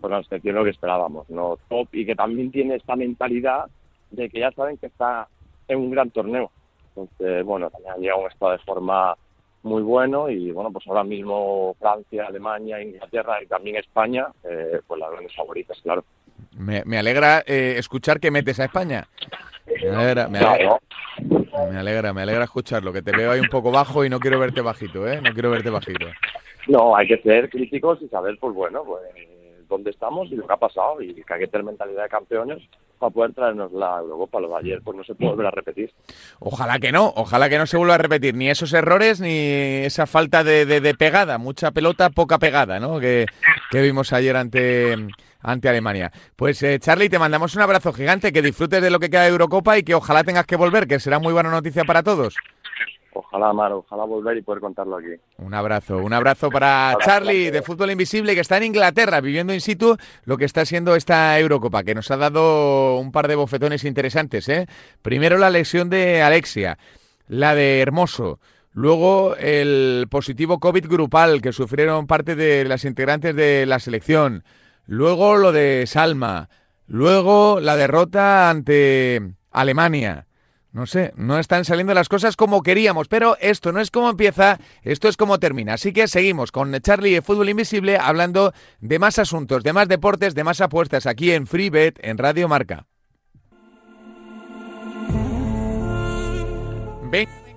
pues 0.00 0.10
la 0.10 0.22
selección 0.22 0.54
lo 0.54 0.64
que 0.64 0.70
esperábamos, 0.70 1.28
¿no? 1.28 1.58
Top 1.68 1.88
y 1.92 2.06
que 2.06 2.14
también 2.14 2.50
tiene 2.50 2.76
esta 2.76 2.96
mentalidad 2.96 3.66
de 4.10 4.30
que 4.30 4.40
ya 4.40 4.50
saben 4.52 4.78
que 4.78 4.86
está 4.86 5.28
en 5.68 5.80
un 5.80 5.90
gran 5.90 6.10
torneo. 6.10 6.50
Entonces, 6.88 7.44
bueno, 7.44 7.68
también 7.68 7.92
han 7.92 8.00
llegado 8.00 8.20
a 8.20 8.24
un 8.24 8.32
estado 8.32 8.52
de 8.52 8.58
forma 8.60 9.14
muy 9.62 9.82
bueno 9.82 10.30
y 10.30 10.50
bueno, 10.52 10.72
pues 10.72 10.86
ahora 10.88 11.04
mismo 11.04 11.76
Francia, 11.78 12.28
Alemania, 12.28 12.80
Inglaterra 12.82 13.42
y 13.42 13.46
también 13.46 13.76
España, 13.76 14.28
eh, 14.42 14.80
pues 14.86 14.98
las 14.98 15.10
grandes 15.10 15.36
favoritas, 15.36 15.78
claro. 15.82 16.02
Me, 16.56 16.98
alegra 16.98 17.40
eh, 17.46 17.74
escuchar 17.76 18.20
que 18.20 18.30
metes 18.30 18.58
a 18.58 18.64
España. 18.64 19.06
Me 19.82 19.88
alegra, 19.88 20.28
me 20.28 20.38
alegra, 21.78 22.12
me 22.12 22.22
alegra, 22.22 22.44
escucharlo, 22.44 22.92
que 22.92 23.02
te 23.02 23.12
veo 23.12 23.30
ahí 23.30 23.40
un 23.40 23.48
poco 23.48 23.70
bajo 23.70 24.04
y 24.04 24.10
no 24.10 24.18
quiero 24.18 24.38
verte 24.38 24.60
bajito, 24.60 25.06
¿eh? 25.08 25.20
No 25.20 25.32
quiero 25.32 25.50
verte 25.50 25.70
bajito. 25.70 26.06
No, 26.68 26.96
hay 26.96 27.06
que 27.08 27.18
ser 27.18 27.48
críticos 27.48 28.00
y 28.02 28.08
saber, 28.08 28.36
pues 28.40 28.54
bueno, 28.54 28.82
pues 28.84 29.02
dónde 29.70 29.90
estamos 29.90 30.30
y 30.30 30.34
lo 30.34 30.46
que 30.46 30.52
ha 30.52 30.58
pasado 30.58 31.00
y 31.00 31.14
que 31.14 31.32
hay 31.32 31.40
que 31.40 31.46
tener 31.46 31.64
mentalidad 31.64 32.02
de 32.02 32.08
campeones 32.08 32.58
para 32.98 33.10
poder 33.10 33.32
traernos 33.32 33.72
la 33.72 33.98
Eurocopa. 34.00 34.40
Lo 34.40 34.48
de 34.48 34.56
ayer 34.56 34.80
pues 34.84 34.96
no 34.96 35.04
se 35.04 35.14
puede 35.14 35.30
volver 35.30 35.46
a 35.46 35.50
repetir. 35.52 35.90
Ojalá 36.40 36.78
que 36.78 36.92
no, 36.92 37.12
ojalá 37.16 37.48
que 37.48 37.56
no 37.56 37.66
se 37.66 37.78
vuelva 37.78 37.94
a 37.94 37.98
repetir 37.98 38.34
ni 38.34 38.50
esos 38.50 38.74
errores 38.74 39.20
ni 39.20 39.38
esa 39.84 40.06
falta 40.06 40.44
de, 40.44 40.66
de, 40.66 40.94
pegada, 40.94 41.38
mucha 41.38 41.70
pelota, 41.70 42.10
poca 42.10 42.38
pegada, 42.38 42.78
¿no? 42.78 43.00
Que, 43.00 43.24
que 43.70 43.80
vimos 43.80 44.12
ayer 44.12 44.36
ante 44.36 44.96
ante 45.42 45.68
Alemania. 45.68 46.12
Pues 46.36 46.62
eh, 46.62 46.78
Charlie, 46.78 47.08
te 47.08 47.18
mandamos 47.18 47.54
un 47.54 47.62
abrazo 47.62 47.92
gigante, 47.92 48.32
que 48.32 48.42
disfrutes 48.42 48.82
de 48.82 48.90
lo 48.90 48.98
que 48.98 49.10
queda 49.10 49.22
de 49.22 49.30
Eurocopa 49.30 49.78
y 49.78 49.82
que 49.82 49.94
ojalá 49.94 50.24
tengas 50.24 50.46
que 50.46 50.56
volver, 50.56 50.86
que 50.86 51.00
será 51.00 51.18
muy 51.18 51.32
buena 51.32 51.50
noticia 51.50 51.84
para 51.84 52.02
todos. 52.02 52.36
Ojalá, 53.12 53.52
Maro, 53.52 53.78
ojalá 53.78 54.04
volver 54.04 54.36
y 54.36 54.42
poder 54.42 54.60
contarlo 54.60 54.96
aquí. 54.96 55.08
Un 55.38 55.52
abrazo, 55.52 55.98
un 55.98 56.12
abrazo 56.12 56.48
para 56.48 56.96
Charlie 57.00 57.50
de 57.50 57.62
Fútbol 57.62 57.90
Invisible 57.90 58.34
que 58.34 58.40
está 58.40 58.56
en 58.56 58.64
Inglaterra 58.64 59.20
viviendo 59.20 59.52
in 59.52 59.60
situ 59.60 59.96
lo 60.24 60.36
que 60.36 60.44
está 60.44 60.64
siendo 60.64 60.94
esta 60.94 61.38
Eurocopa, 61.38 61.82
que 61.82 61.94
nos 61.94 62.10
ha 62.12 62.16
dado 62.16 62.98
un 62.98 63.10
par 63.10 63.26
de 63.26 63.34
bofetones 63.34 63.84
interesantes. 63.84 64.48
¿eh? 64.48 64.66
Primero 65.02 65.38
la 65.38 65.50
lesión 65.50 65.90
de 65.90 66.22
Alexia, 66.22 66.78
la 67.26 67.56
de 67.56 67.80
Hermoso, 67.80 68.38
luego 68.72 69.34
el 69.36 70.06
positivo 70.08 70.60
COVID 70.60 70.86
grupal 70.86 71.42
que 71.42 71.52
sufrieron 71.52 72.06
parte 72.06 72.36
de 72.36 72.64
las 72.64 72.84
integrantes 72.84 73.34
de 73.34 73.66
la 73.66 73.80
selección. 73.80 74.44
Luego 74.90 75.36
lo 75.36 75.52
de 75.52 75.84
Salma. 75.86 76.48
Luego 76.88 77.60
la 77.60 77.76
derrota 77.76 78.50
ante 78.50 79.22
Alemania. 79.52 80.26
No 80.72 80.84
sé, 80.86 81.12
no 81.14 81.38
están 81.38 81.64
saliendo 81.64 81.94
las 81.94 82.08
cosas 82.08 82.34
como 82.34 82.64
queríamos, 82.64 83.06
pero 83.06 83.36
esto 83.40 83.70
no 83.70 83.78
es 83.78 83.92
como 83.92 84.10
empieza, 84.10 84.58
esto 84.82 85.08
es 85.08 85.16
como 85.16 85.38
termina. 85.38 85.74
Así 85.74 85.92
que 85.92 86.08
seguimos 86.08 86.50
con 86.50 86.76
Charlie 86.80 87.14
de 87.14 87.22
Fútbol 87.22 87.50
Invisible 87.50 87.98
hablando 87.98 88.52
de 88.80 88.98
más 88.98 89.20
asuntos, 89.20 89.62
de 89.62 89.72
más 89.72 89.86
deportes, 89.86 90.34
de 90.34 90.42
más 90.42 90.60
apuestas 90.60 91.06
aquí 91.06 91.30
en 91.30 91.46
FreeBet 91.46 92.00
en 92.02 92.18
Radio 92.18 92.48
Marca. 92.48 92.88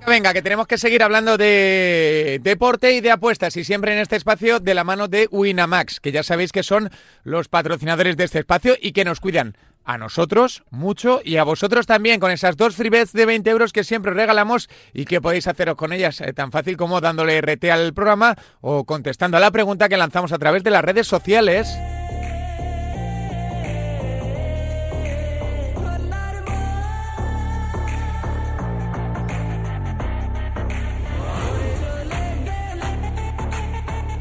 Venga, 0.05 0.33
que 0.33 0.41
tenemos 0.41 0.67
que 0.67 0.77
seguir 0.77 1.01
hablando 1.01 1.37
de 1.37 2.39
deporte 2.43 2.91
y 2.91 2.99
de 2.99 3.11
apuestas 3.11 3.55
y 3.55 3.63
siempre 3.63 3.93
en 3.93 3.99
este 3.99 4.17
espacio 4.17 4.59
de 4.59 4.73
la 4.73 4.83
mano 4.83 5.07
de 5.07 5.29
Winamax, 5.31 6.01
que 6.01 6.11
ya 6.11 6.23
sabéis 6.23 6.51
que 6.51 6.61
son 6.61 6.89
los 7.23 7.47
patrocinadores 7.47 8.17
de 8.17 8.25
este 8.25 8.39
espacio 8.39 8.75
y 8.79 8.91
que 8.91 9.05
nos 9.05 9.21
cuidan 9.21 9.55
a 9.85 9.97
nosotros 9.97 10.63
mucho 10.71 11.21
y 11.23 11.37
a 11.37 11.43
vosotros 11.43 11.85
también 11.85 12.19
con 12.19 12.31
esas 12.31 12.57
dos 12.57 12.75
free 12.75 12.89
bets 12.89 13.13
de 13.13 13.25
20 13.25 13.49
euros 13.49 13.71
que 13.71 13.85
siempre 13.85 14.13
regalamos 14.13 14.69
y 14.93 15.05
que 15.05 15.21
podéis 15.21 15.47
haceros 15.47 15.75
con 15.75 15.93
ellas 15.93 16.19
eh, 16.19 16.33
tan 16.33 16.51
fácil 16.51 16.75
como 16.75 16.99
dándole 16.99 17.39
RT 17.41 17.65
al 17.65 17.93
programa 17.93 18.35
o 18.59 18.83
contestando 18.83 19.37
a 19.37 19.39
la 19.39 19.51
pregunta 19.51 19.89
que 19.89 19.97
lanzamos 19.97 20.33
a 20.33 20.37
través 20.37 20.63
de 20.63 20.71
las 20.71 20.83
redes 20.83 21.07
sociales. 21.07 21.67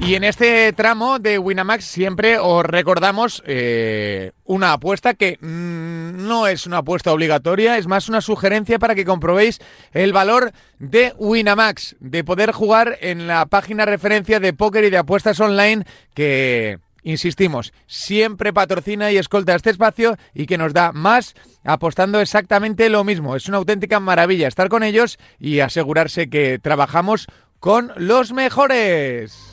Y 0.04 0.16
en 0.16 0.24
este 0.24 0.72
tramo 0.72 1.20
de 1.20 1.38
Winamax 1.38 1.84
siempre 1.84 2.36
os 2.36 2.64
recordamos 2.64 3.40
eh, 3.46 4.32
una 4.44 4.72
apuesta 4.72 5.14
que 5.14 5.38
mm, 5.40 6.26
no 6.26 6.48
es 6.48 6.66
una 6.66 6.78
apuesta 6.78 7.12
obligatoria, 7.12 7.78
es 7.78 7.86
más 7.86 8.08
una 8.08 8.20
sugerencia 8.20 8.80
para 8.80 8.96
que 8.96 9.04
comprobéis 9.04 9.60
el 9.92 10.12
valor 10.12 10.50
de 10.80 11.14
Winamax, 11.18 11.94
de 12.00 12.24
poder 12.24 12.50
jugar 12.50 12.98
en 13.00 13.28
la 13.28 13.46
página 13.46 13.84
referencia 13.84 14.40
de 14.40 14.52
póker 14.52 14.82
y 14.84 14.90
de 14.90 14.98
apuestas 14.98 15.38
online 15.38 15.84
que 16.14 16.80
insistimos, 17.04 17.72
siempre 17.86 18.52
patrocina 18.52 19.12
y 19.12 19.18
escolta 19.18 19.54
este 19.54 19.70
espacio 19.70 20.16
y 20.34 20.46
que 20.46 20.58
nos 20.58 20.72
da 20.72 20.90
más 20.90 21.34
apostando 21.62 22.20
exactamente 22.20 22.88
lo 22.90 23.04
mismo. 23.04 23.36
Es 23.36 23.48
una 23.48 23.58
auténtica 23.58 24.00
maravilla 24.00 24.48
estar 24.48 24.68
con 24.68 24.82
ellos 24.82 25.18
y 25.38 25.60
asegurarse 25.60 26.28
que 26.28 26.58
trabajamos 26.58 27.28
con 27.60 27.92
los 27.96 28.32
mejores. 28.32 29.51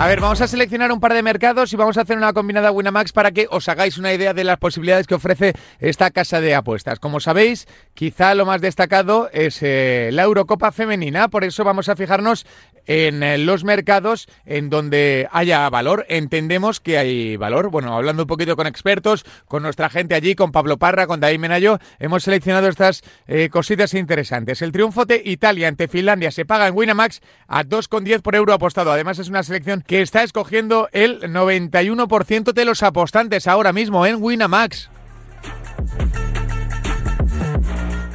A 0.00 0.06
ver, 0.06 0.18
vamos 0.18 0.40
a 0.40 0.48
seleccionar 0.48 0.92
un 0.92 0.98
par 0.98 1.12
de 1.12 1.22
mercados 1.22 1.74
y 1.74 1.76
vamos 1.76 1.98
a 1.98 2.00
hacer 2.00 2.16
una 2.16 2.32
combinada 2.32 2.72
Winamax 2.72 3.12
para 3.12 3.32
que 3.32 3.46
os 3.50 3.68
hagáis 3.68 3.98
una 3.98 4.14
idea 4.14 4.32
de 4.32 4.44
las 4.44 4.56
posibilidades 4.56 5.06
que 5.06 5.14
ofrece 5.14 5.52
esta 5.78 6.10
casa 6.10 6.40
de 6.40 6.54
apuestas. 6.54 6.98
Como 6.98 7.20
sabéis, 7.20 7.68
quizá 7.92 8.34
lo 8.34 8.46
más 8.46 8.62
destacado 8.62 9.28
es 9.34 9.58
eh, 9.60 10.08
la 10.14 10.22
Eurocopa 10.22 10.72
femenina, 10.72 11.28
por 11.28 11.44
eso 11.44 11.64
vamos 11.64 11.90
a 11.90 11.96
fijarnos 11.96 12.46
en 12.86 13.22
eh, 13.22 13.36
los 13.36 13.62
mercados 13.62 14.26
en 14.46 14.70
donde 14.70 15.28
haya 15.32 15.68
valor. 15.68 16.06
Entendemos 16.08 16.80
que 16.80 16.96
hay 16.96 17.36
valor. 17.36 17.70
Bueno, 17.70 17.94
hablando 17.94 18.22
un 18.22 18.26
poquito 18.26 18.56
con 18.56 18.66
expertos, 18.66 19.26
con 19.48 19.62
nuestra 19.62 19.90
gente 19.90 20.14
allí, 20.14 20.34
con 20.34 20.50
Pablo 20.50 20.78
Parra, 20.78 21.06
con 21.06 21.20
David 21.20 21.40
Menayo, 21.40 21.78
hemos 21.98 22.22
seleccionado 22.22 22.68
estas 22.68 23.02
eh, 23.28 23.50
cositas 23.50 23.92
interesantes. 23.92 24.62
El 24.62 24.72
triunfo 24.72 25.04
de 25.04 25.20
Italia 25.26 25.68
ante 25.68 25.88
Finlandia 25.88 26.30
se 26.30 26.46
paga 26.46 26.68
en 26.68 26.74
Winamax 26.74 27.20
a 27.48 27.64
2,10 27.64 28.22
por 28.22 28.34
euro 28.34 28.54
apostado. 28.54 28.90
Además, 28.92 29.18
es 29.18 29.28
una 29.28 29.42
selección 29.42 29.84
que 29.90 30.02
está 30.02 30.22
escogiendo 30.22 30.88
el 30.92 31.20
91% 31.20 32.52
de 32.52 32.64
los 32.64 32.84
apostantes 32.84 33.48
ahora 33.48 33.72
mismo 33.72 34.06
en 34.06 34.22
Winamax. 34.22 34.88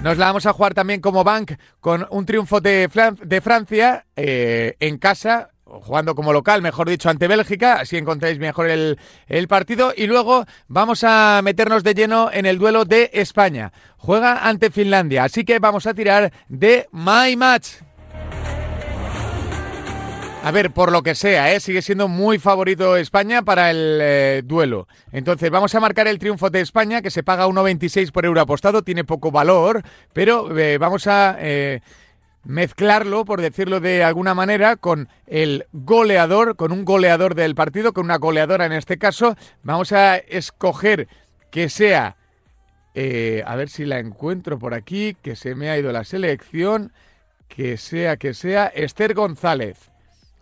Nos 0.02 0.18
la 0.18 0.28
vamos 0.28 0.46
a 0.46 0.54
jugar 0.54 0.74
también 0.74 1.02
como 1.02 1.26
bank 1.26 1.52
con 1.82 2.08
un 2.12 2.26
triunfo 2.26 2.62
de, 2.62 2.90
Francia 3.44 4.06
eh, 4.16 4.78
en 4.80 4.98
casa, 4.98 5.50
jugando 5.66 6.16
como 6.16 6.32
local, 6.32 6.62
mejor 6.62 6.88
dicho, 6.88 7.10
ante 7.10 7.28
Bélgica, 7.28 7.74
así 7.82 7.98
encontráis 7.98 8.40
mejor 8.40 8.70
el, 8.70 8.98
partido. 9.50 9.92
Y 9.98 10.08
luego 10.08 10.46
vamos 10.70 11.04
a 11.04 11.42
meternos 11.44 11.84
de 11.84 11.94
lleno 11.94 12.30
en 12.32 12.46
el 12.46 12.58
duelo 12.58 12.86
de 12.86 13.10
España. 13.12 13.74
Juega 13.98 14.48
ante 14.48 14.72
Finlandia, 14.72 15.26
así 15.26 15.44
que 15.44 15.60
vamos 15.60 15.88
a 15.88 15.94
tirar 15.94 16.32
de 16.48 16.88
My 16.94 17.36
Match. 17.36 17.82
A 20.46 20.52
ver, 20.52 20.70
por 20.70 20.92
lo 20.92 21.02
que 21.02 21.16
sea, 21.16 21.52
¿eh? 21.52 21.60
sigue 21.60 21.82
siendo 21.82 22.08
muy 22.08 22.38
favorito 22.38 22.98
España 22.98 23.42
para 23.42 23.72
el 23.72 23.98
eh, 24.00 24.42
duelo. 24.46 24.88
Entonces, 25.12 25.50
vamos 25.50 25.74
a 25.74 25.80
marcar 25.80 26.08
el 26.08 26.20
triunfo 26.20 26.52
de 26.52 26.62
España, 26.62 27.02
que 27.02 27.10
se 27.10 27.24
paga 27.24 27.48
1,26 27.48 28.12
por 28.12 28.26
euro 28.26 28.42
apostado, 28.42 28.84
tiene 28.84 29.04
poco 29.04 29.32
valor, 29.32 29.82
pero 30.14 30.56
eh, 30.56 30.78
vamos 30.78 31.08
a 31.08 31.36
eh, 31.40 31.82
mezclarlo, 32.44 33.26
por 33.26 33.42
decirlo 33.42 33.80
de 33.80 34.04
alguna 34.04 34.36
manera, 34.36 34.76
con 34.76 35.10
el 35.26 35.66
goleador, 35.74 36.56
con 36.56 36.72
un 36.72 36.86
goleador 36.86 37.34
del 37.34 37.56
partido, 37.56 37.92
con 37.92 38.06
una 38.06 38.20
goleadora 38.20 38.68
en 38.68 38.74
este 38.74 39.00
caso. 39.00 39.36
Vamos 39.64 39.94
a 39.94 40.18
escoger 40.18 41.08
que 41.50 41.70
sea, 41.70 42.18
a 42.94 43.56
ver 43.56 43.70
si 43.70 43.84
la 43.84 43.98
encuentro 43.98 44.60
por 44.60 44.76
aquí, 44.76 45.18
que 45.24 45.36
se 45.36 45.56
me 45.56 45.72
ha 45.72 45.78
ido 45.80 45.92
la 45.92 46.04
selección, 46.04 46.94
que 47.48 47.78
sea, 47.78 48.18
que 48.18 48.36
sea 48.36 48.68
Esther 48.68 49.16
González. 49.16 49.90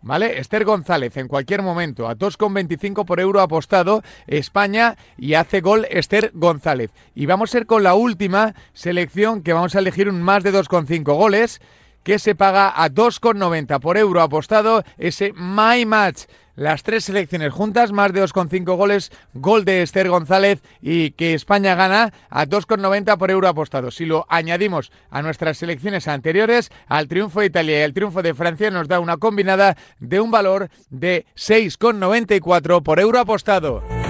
¿Vale? 0.04 0.38
Esther 0.38 0.66
González 0.66 1.16
en 1.16 1.30
cualquier 1.30 1.62
momento 1.62 2.10
a 2.10 2.18
2,25 2.18 3.06
por 3.06 3.22
euro 3.22 3.40
apostado 3.40 4.04
España 4.28 4.98
y 5.18 5.36
hace 5.36 5.62
gol 5.62 5.88
Esther 5.90 6.32
González. 6.34 6.92
Y 7.16 7.26
vamos 7.26 7.56
a 7.56 7.60
ir 7.60 7.66
con 7.66 7.84
la 7.84 7.94
última 7.94 8.54
selección 8.74 9.44
que 9.44 9.54
vamos 9.54 9.76
a 9.76 9.80
elegir 9.80 10.10
un 10.10 10.22
más 10.22 10.44
de 10.44 10.54
2,5 10.54 11.04
goles 11.16 11.62
que 12.04 12.20
se 12.20 12.36
paga 12.36 12.74
a 12.76 12.90
2,90 12.90 13.80
por 13.80 13.98
euro 13.98 14.22
apostado 14.22 14.84
ese 14.98 15.32
My 15.38 15.86
Match 15.86 16.24
las 16.56 16.84
tres 16.84 17.06
selecciones 17.06 17.54
juntas, 17.54 17.92
más 17.92 18.14
de 18.14 18.24
2,5 18.24 18.76
goles, 18.76 19.12
gol 19.34 19.66
de 19.66 19.82
Esther 19.82 20.10
González 20.10 20.62
y 20.82 21.12
que 21.12 21.34
España 21.34 21.76
gana 21.76 22.14
a 22.30 22.46
2,90 22.46 23.18
por 23.18 23.32
euro 23.32 23.48
apostado. 23.48 23.92
Si 23.92 24.06
lo 24.06 24.26
añadimos 24.30 24.92
a 25.10 25.22
nuestras 25.22 25.58
selecciones 25.58 26.08
anteriores, 26.08 26.72
al 26.88 27.08
triunfo 27.08 27.40
de 27.40 27.48
Italia 27.48 27.80
y 27.80 27.84
al 27.84 27.94
triunfo 27.94 28.22
de 28.22 28.34
Francia 28.34 28.72
nos 28.72 28.88
da 28.88 29.00
una 29.00 29.18
combinada 29.18 29.78
de 30.00 30.20
un 30.20 30.32
valor 30.32 30.70
de 30.90 31.26
6,94 31.36 32.84
por 32.84 33.00
euro 33.00 33.20
apostado. 33.20 34.03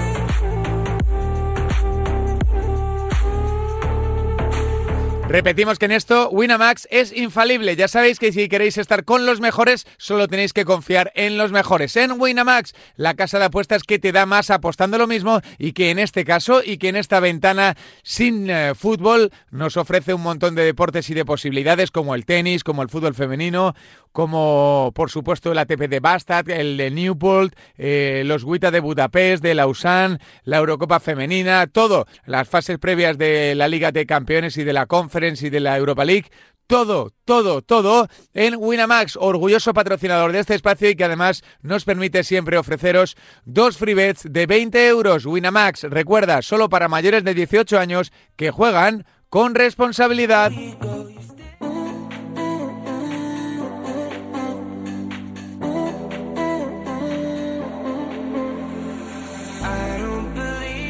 Repetimos 5.34 5.80
que 5.80 5.86
en 5.86 5.94
esto 5.94 6.30
Winamax 6.30 6.88
es 6.92 7.12
infalible. 7.12 7.76
Ya 7.76 7.88
sabéis 7.88 8.20
que 8.20 8.32
si 8.32 8.48
queréis 8.48 8.78
estar 8.78 9.04
con 9.04 9.26
los 9.26 9.42
mejores, 9.42 9.88
solo 9.98 10.28
tenéis 10.28 10.54
que 10.54 10.64
confiar 10.64 11.12
en 11.16 11.40
los 11.40 11.52
mejores. 11.52 11.96
En 11.96 12.22
Winamax, 12.22 12.76
la 12.98 13.16
casa 13.16 13.40
de 13.40 13.46
apuestas 13.46 13.82
que 13.82 13.98
te 13.98 14.12
da 14.12 14.28
más 14.28 14.52
apostando 14.52 15.00
lo 15.00 15.08
mismo 15.08 15.42
y 15.58 15.74
que 15.74 15.90
en 15.90 15.98
este 15.98 16.24
caso 16.24 16.62
y 16.64 16.78
que 16.78 16.90
en 16.90 16.98
esta 16.98 17.20
ventana 17.20 17.76
sin 18.04 18.48
eh, 18.48 18.76
fútbol 18.76 19.32
nos 19.50 19.76
ofrece 19.76 20.14
un 20.14 20.22
montón 20.22 20.54
de 20.54 20.66
deportes 20.66 21.10
y 21.10 21.16
de 21.16 21.26
posibilidades 21.26 21.90
como 21.90 22.14
el 22.14 22.28
tenis, 22.28 22.64
como 22.64 22.84
el 22.84 22.90
fútbol 22.90 23.16
femenino, 23.16 23.74
como 24.14 24.92
por 24.96 25.10
supuesto 25.10 25.52
el 25.52 25.58
ATP 25.58 25.90
de 25.90 26.00
Bastad, 26.00 26.50
el 26.50 26.78
de 26.78 26.92
Newport, 26.92 27.54
eh, 27.78 28.24
los 28.26 28.44
WITA 28.44 28.72
de 28.72 28.80
Budapest, 28.80 29.44
de 29.44 29.56
Lausanne, 29.56 30.20
la 30.44 30.60
Eurocopa 30.60 31.02
femenina, 31.02 31.68
todo, 31.68 32.06
las 32.26 32.48
fases 32.48 32.78
previas 32.78 33.18
de 33.18 33.56
la 33.56 33.68
Liga 33.68 33.92
de 33.92 34.06
Campeones 34.06 34.56
y 34.58 34.64
de 34.64 34.72
la 34.72 34.86
Conference 34.86 35.46
y 35.46 35.50
de 35.50 35.60
la 35.60 35.78
Europa 35.78 36.06
League. 36.06 36.30
Todo, 36.68 37.12
todo, 37.26 37.62
todo 37.62 38.08
en 38.34 38.56
Winamax, 38.58 39.18
orgulloso 39.18 39.74
patrocinador 39.74 40.32
de 40.32 40.40
este 40.40 40.56
espacio 40.56 40.90
y 40.90 40.96
que 40.96 41.04
además 41.04 41.44
nos 41.62 41.84
permite 41.84 42.24
siempre 42.24 42.58
ofreceros 42.58 43.18
dos 43.44 43.78
free 43.78 43.94
bets 43.94 44.32
de 44.32 44.46
20 44.46 44.88
euros. 44.88 45.26
Winamax, 45.26 45.84
recuerda, 45.84 46.42
solo 46.42 46.70
para 46.70 46.88
mayores 46.88 47.26
de 47.26 47.34
18 47.34 47.78
años 47.78 48.14
que 48.38 48.52
juegan 48.52 49.06
con 49.30 49.56
responsabilidad. 49.56 50.52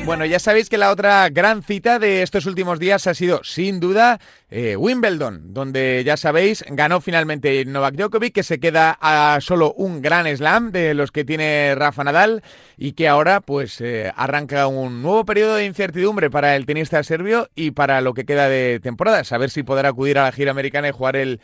Bueno, 0.05 0.25
ya 0.25 0.37
sabéis 0.37 0.69
que 0.69 0.77
la 0.77 0.91
otra 0.91 1.29
gran 1.29 1.63
cita 1.63 1.97
de 1.97 2.23
estos 2.23 2.45
últimos 2.45 2.77
días 2.77 3.07
ha 3.07 3.13
sido, 3.13 3.41
sin 3.45 3.79
duda, 3.79 4.19
eh, 4.49 4.75
Wimbledon, 4.75 5.53
donde 5.53 6.03
ya 6.05 6.17
sabéis, 6.17 6.65
ganó 6.67 6.99
finalmente 6.99 7.63
Novak 7.63 7.95
Djokovic, 7.95 8.33
que 8.33 8.43
se 8.43 8.59
queda 8.59 8.97
a 8.99 9.39
solo 9.39 9.73
un 9.73 10.01
gran 10.01 10.27
slam 10.35 10.73
de 10.73 10.93
los 10.93 11.13
que 11.13 11.23
tiene 11.23 11.73
Rafa 11.75 12.03
Nadal 12.03 12.43
y 12.77 12.91
que 12.91 13.07
ahora 13.07 13.39
pues 13.39 13.79
eh, 13.79 14.11
arranca 14.17 14.67
un 14.67 15.01
nuevo 15.01 15.23
periodo 15.23 15.55
de 15.55 15.65
incertidumbre 15.65 16.29
para 16.29 16.57
el 16.57 16.65
tenista 16.65 17.01
serbio 17.01 17.47
y 17.55 17.71
para 17.71 18.01
lo 18.01 18.13
que 18.13 18.25
queda 18.25 18.49
de 18.49 18.81
temporada, 18.81 19.23
saber 19.23 19.51
si 19.51 19.63
podrá 19.63 19.89
acudir 19.89 20.19
a 20.19 20.23
la 20.23 20.33
gira 20.33 20.51
americana 20.51 20.89
y 20.89 20.91
jugar 20.91 21.15
el 21.15 21.39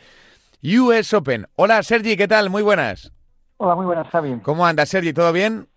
US 0.62 1.14
Open. 1.14 1.46
Hola 1.56 1.82
Sergi, 1.82 2.14
¿qué 2.14 2.28
tal? 2.28 2.50
Muy 2.50 2.62
buenas. 2.62 3.10
Hola, 3.56 3.74
muy 3.74 3.86
buenas, 3.86 4.08
Javi. 4.08 4.38
¿Cómo 4.42 4.66
andas, 4.66 4.90
Sergi? 4.90 5.14
¿Todo 5.14 5.32
bien? 5.32 5.69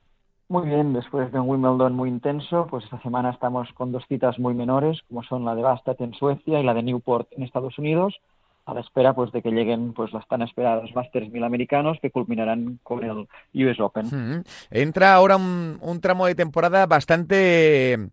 Muy 0.53 0.69
bien, 0.69 0.93
después 0.93 1.31
de 1.31 1.39
un 1.39 1.49
Wimbledon 1.49 1.95
muy 1.95 2.09
intenso, 2.09 2.67
pues 2.69 2.83
esta 2.83 3.01
semana 3.01 3.31
estamos 3.31 3.67
con 3.73 3.91
dos 3.91 4.03
citas 4.07 4.37
muy 4.37 4.53
menores, 4.53 5.01
como 5.09 5.23
son 5.23 5.45
la 5.45 5.55
de 5.55 5.63
Bastad 5.63 5.95
en 5.97 6.13
Suecia 6.13 6.59
y 6.59 6.63
la 6.63 6.75
de 6.75 6.83
Newport 6.83 7.27
en 7.31 7.41
Estados 7.41 7.79
Unidos, 7.79 8.21
a 8.67 8.75
la 8.75 8.81
espera 8.81 9.15
pues 9.15 9.31
de 9.31 9.41
que 9.41 9.49
lleguen 9.49 9.93
pues 9.93 10.13
las 10.13 10.27
tan 10.27 10.43
esperadas 10.43 10.93
Masters 10.93 11.31
1000 11.31 11.43
americanos 11.43 11.97
que 11.99 12.11
culminarán 12.11 12.77
con 12.83 13.03
el 13.03 13.65
US 13.65 13.79
Open. 13.79 14.43
Entra 14.69 15.15
ahora 15.15 15.37
un 15.37 15.99
tramo 15.99 16.27
de 16.27 16.35
temporada 16.35 16.85
bastante 16.85 18.11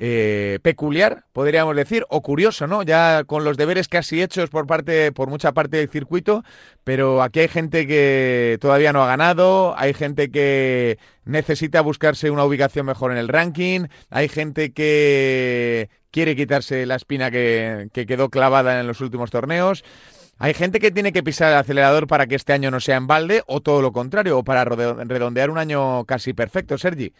eh, 0.00 0.60
peculiar, 0.62 1.24
podríamos 1.32 1.74
decir, 1.74 2.04
o 2.08 2.22
curioso, 2.22 2.68
¿no? 2.68 2.84
Ya 2.84 3.24
con 3.24 3.42
los 3.42 3.56
deberes 3.56 3.88
casi 3.88 4.22
hechos 4.22 4.48
por 4.48 4.68
parte, 4.68 5.10
por 5.10 5.28
mucha 5.28 5.52
parte 5.52 5.78
del 5.78 5.88
circuito, 5.88 6.44
pero 6.84 7.20
aquí 7.20 7.40
hay 7.40 7.48
gente 7.48 7.84
que 7.88 8.58
todavía 8.60 8.92
no 8.92 9.02
ha 9.02 9.08
ganado, 9.08 9.76
hay 9.76 9.94
gente 9.94 10.30
que 10.30 10.98
necesita 11.24 11.80
buscarse 11.80 12.30
una 12.30 12.44
ubicación 12.44 12.86
mejor 12.86 13.10
en 13.10 13.18
el 13.18 13.26
ranking, 13.26 13.88
hay 14.08 14.28
gente 14.28 14.72
que 14.72 15.90
quiere 16.12 16.36
quitarse 16.36 16.86
la 16.86 16.94
espina 16.94 17.32
que, 17.32 17.88
que 17.92 18.06
quedó 18.06 18.30
clavada 18.30 18.80
en 18.80 18.86
los 18.86 19.00
últimos 19.00 19.32
torneos. 19.32 19.82
Hay 20.38 20.54
gente 20.54 20.78
que 20.78 20.92
tiene 20.92 21.12
que 21.12 21.24
pisar 21.24 21.50
el 21.50 21.58
acelerador 21.58 22.06
para 22.06 22.28
que 22.28 22.36
este 22.36 22.52
año 22.52 22.70
no 22.70 22.78
sea 22.78 22.96
en 22.96 23.08
balde 23.08 23.42
o 23.48 23.60
todo 23.60 23.82
lo 23.82 23.90
contrario, 23.90 24.38
o 24.38 24.44
para 24.44 24.64
redondear 24.64 25.50
un 25.50 25.58
año 25.58 26.04
casi 26.04 26.34
perfecto, 26.34 26.78
Sergi. 26.78 27.12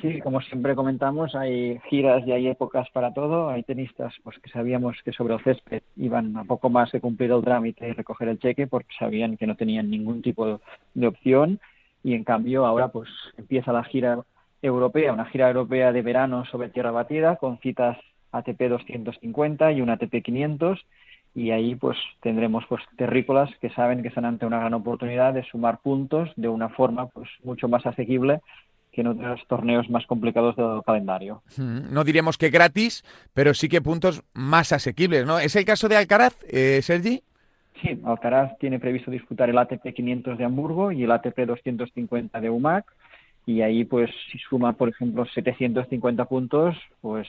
Sí, 0.00 0.20
como 0.20 0.42
siempre 0.42 0.74
comentamos, 0.74 1.34
hay 1.34 1.78
giras 1.88 2.22
y 2.26 2.32
hay 2.32 2.48
épocas 2.48 2.86
para 2.90 3.14
todo. 3.14 3.48
Hay 3.48 3.62
tenistas 3.62 4.12
pues 4.22 4.38
que 4.40 4.50
sabíamos 4.50 4.96
que 5.02 5.12
sobre 5.12 5.34
el 5.34 5.42
césped 5.42 5.82
iban 5.96 6.36
a 6.36 6.44
poco 6.44 6.68
más 6.68 6.92
de 6.92 7.00
cumplir 7.00 7.30
el 7.30 7.42
trámite 7.42 7.88
y 7.88 7.92
recoger 7.92 8.28
el 8.28 8.38
cheque 8.38 8.66
porque 8.66 8.94
sabían 8.98 9.38
que 9.38 9.46
no 9.46 9.56
tenían 9.56 9.88
ningún 9.88 10.20
tipo 10.20 10.60
de 10.92 11.06
opción 11.06 11.60
y 12.04 12.12
en 12.12 12.24
cambio 12.24 12.66
ahora 12.66 12.88
pues 12.88 13.08
empieza 13.38 13.72
la 13.72 13.84
gira 13.84 14.18
europea, 14.60 15.14
una 15.14 15.24
gira 15.26 15.48
europea 15.48 15.92
de 15.92 16.02
verano 16.02 16.44
sobre 16.44 16.68
tierra 16.68 16.90
batida 16.90 17.36
con 17.36 17.58
citas 17.58 17.96
ATP 18.32 18.68
250 18.68 19.72
y 19.72 19.80
un 19.80 19.88
ATP 19.88 20.22
500 20.22 20.84
y 21.34 21.50
ahí 21.50 21.74
pues 21.74 21.96
tendremos 22.20 22.64
pues 22.68 22.82
terrícolas 22.96 23.50
que 23.60 23.70
saben 23.70 24.02
que 24.02 24.08
están 24.08 24.24
ante 24.26 24.46
una 24.46 24.58
gran 24.58 24.74
oportunidad 24.74 25.32
de 25.34 25.44
sumar 25.44 25.78
puntos 25.78 26.30
de 26.36 26.48
una 26.48 26.68
forma 26.68 27.08
pues 27.08 27.28
mucho 27.44 27.66
más 27.66 27.84
asequible 27.86 28.40
que 28.96 29.02
en 29.02 29.08
otros 29.08 29.40
torneos 29.46 29.90
más 29.90 30.06
complicados 30.06 30.56
del 30.56 30.82
calendario. 30.84 31.42
No 31.58 32.02
diríamos 32.02 32.38
que 32.38 32.48
gratis, 32.48 33.04
pero 33.34 33.52
sí 33.52 33.68
que 33.68 33.82
puntos 33.82 34.22
más 34.32 34.72
asequibles, 34.72 35.26
¿no? 35.26 35.38
¿Es 35.38 35.54
el 35.54 35.66
caso 35.66 35.86
de 35.86 35.96
Alcaraz, 35.96 36.34
eh, 36.48 36.80
Sergi? 36.80 37.22
Sí, 37.82 38.00
Alcaraz 38.04 38.58
tiene 38.58 38.80
previsto 38.80 39.10
disputar 39.10 39.50
el 39.50 39.58
ATP 39.58 39.92
500 39.94 40.38
de 40.38 40.44
Hamburgo 40.44 40.92
y 40.92 41.04
el 41.04 41.12
ATP 41.12 41.40
250 41.46 42.40
de 42.40 42.48
UMAC 42.48 42.86
y 43.44 43.60
ahí 43.60 43.84
pues 43.84 44.10
si 44.32 44.38
suma 44.38 44.72
por 44.72 44.88
ejemplo 44.88 45.26
750 45.26 46.24
puntos 46.24 46.74
pues 47.02 47.28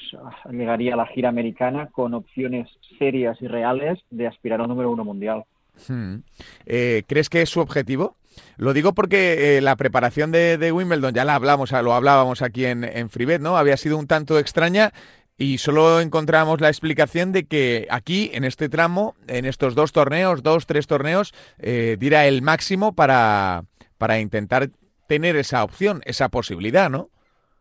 llegaría 0.50 0.94
a 0.94 0.98
la 0.98 1.06
gira 1.08 1.28
americana 1.28 1.88
con 1.88 2.14
opciones 2.14 2.70
serias 2.98 3.38
y 3.42 3.48
reales 3.48 4.00
de 4.10 4.26
aspirar 4.26 4.62
al 4.62 4.70
número 4.70 4.90
uno 4.90 5.04
mundial. 5.04 5.44
Hmm. 5.88 6.20
Eh, 6.66 7.04
¿Crees 7.08 7.30
que 7.30 7.42
es 7.42 7.50
su 7.50 7.60
objetivo? 7.60 8.16
Lo 8.58 8.74
digo 8.74 8.94
porque 8.94 9.58
eh, 9.58 9.62
la 9.62 9.76
preparación 9.76 10.32
de, 10.32 10.72
Wimbledon, 10.72 11.14
ya 11.14 11.26
la 11.26 11.36
hablamos, 11.36 11.72
lo 11.72 11.94
hablábamos 11.94 12.42
aquí 12.42 12.66
en, 12.66 12.84
en 12.84 13.10
Freebet, 13.10 13.42
¿no? 13.42 13.58
Había 13.58 13.78
sido 13.78 13.98
un 13.98 14.08
tanto 14.08 14.40
extraña 14.40 14.92
y 15.38 15.60
solo 15.60 16.02
encontramos 16.02 16.62
la 16.62 16.70
explicación 16.70 17.32
de 17.32 17.46
que 17.46 17.88
aquí, 17.92 18.32
en 18.34 18.44
este 18.44 18.70
tramo, 18.70 19.16
en 19.28 19.46
estos 19.46 19.76
dos 19.76 19.92
torneos, 19.92 20.42
dos, 20.42 20.66
tres 20.66 20.88
torneos, 20.88 21.34
eh, 21.60 21.96
dirá 22.00 22.26
el 22.26 22.42
máximo 22.42 22.94
para, 22.94 23.64
para 24.00 24.20
intentar 24.20 24.70
tener 25.08 25.36
esa 25.36 25.64
opción, 25.64 26.02
esa 26.06 26.30
posibilidad, 26.30 26.90
¿no? 26.90 27.10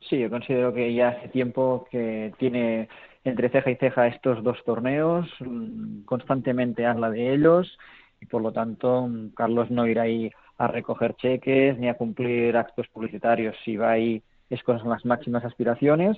Sí, 0.09 0.19
yo 0.19 0.31
considero 0.31 0.73
que 0.73 0.95
ya 0.95 1.09
hace 1.09 1.29
tiempo 1.29 1.87
que 1.91 2.33
tiene 2.39 2.89
entre 3.25 3.51
ceja 3.51 3.71
y 3.71 3.77
ceja 3.77 4.07
estos 4.07 4.43
dos 4.43 4.57
torneos, 4.65 5.29
mm, 5.41 6.03
constantemente 6.05 6.87
habla 6.87 7.11
de 7.11 7.35
ellos 7.35 7.77
y 8.21 8.27
por 8.27 8.41
lo 8.41 8.53
tanto 8.53 9.09
Carlos 9.35 9.71
no 9.71 9.87
irá 9.87 10.03
ahí 10.03 10.31
a 10.59 10.67
recoger 10.67 11.15
cheques 11.17 11.79
ni 11.79 11.89
a 11.89 11.95
cumplir 11.95 12.57
actos 12.57 12.89
publicitarios. 12.89 13.57
Si 13.65 13.77
va 13.77 13.93
ahí 13.93 14.23
es 14.51 14.63
con 14.63 14.79
las 14.89 15.05
máximas 15.05 15.45
aspiraciones 15.45 16.17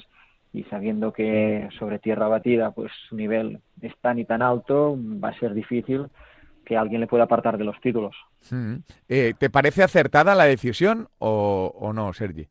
y 0.52 0.64
sabiendo 0.64 1.12
que 1.12 1.68
sobre 1.78 1.98
tierra 1.98 2.28
batida 2.28 2.70
pues 2.70 2.92
su 3.08 3.16
nivel 3.16 3.60
es 3.80 3.96
tan 4.00 4.18
y 4.18 4.24
tan 4.24 4.42
alto, 4.42 4.96
va 4.98 5.30
a 5.30 5.38
ser 5.38 5.54
difícil 5.54 6.06
que 6.64 6.76
alguien 6.76 7.00
le 7.00 7.06
pueda 7.06 7.24
apartar 7.24 7.56
de 7.58 7.64
los 7.64 7.80
títulos. 7.80 8.14
Mm. 8.50 8.76
Eh, 9.08 9.34
¿Te 9.38 9.50
parece 9.50 9.82
acertada 9.82 10.34
la 10.34 10.44
decisión 10.44 11.08
o, 11.18 11.72
o 11.74 11.92
no, 11.92 12.12
Sergi? 12.12 12.46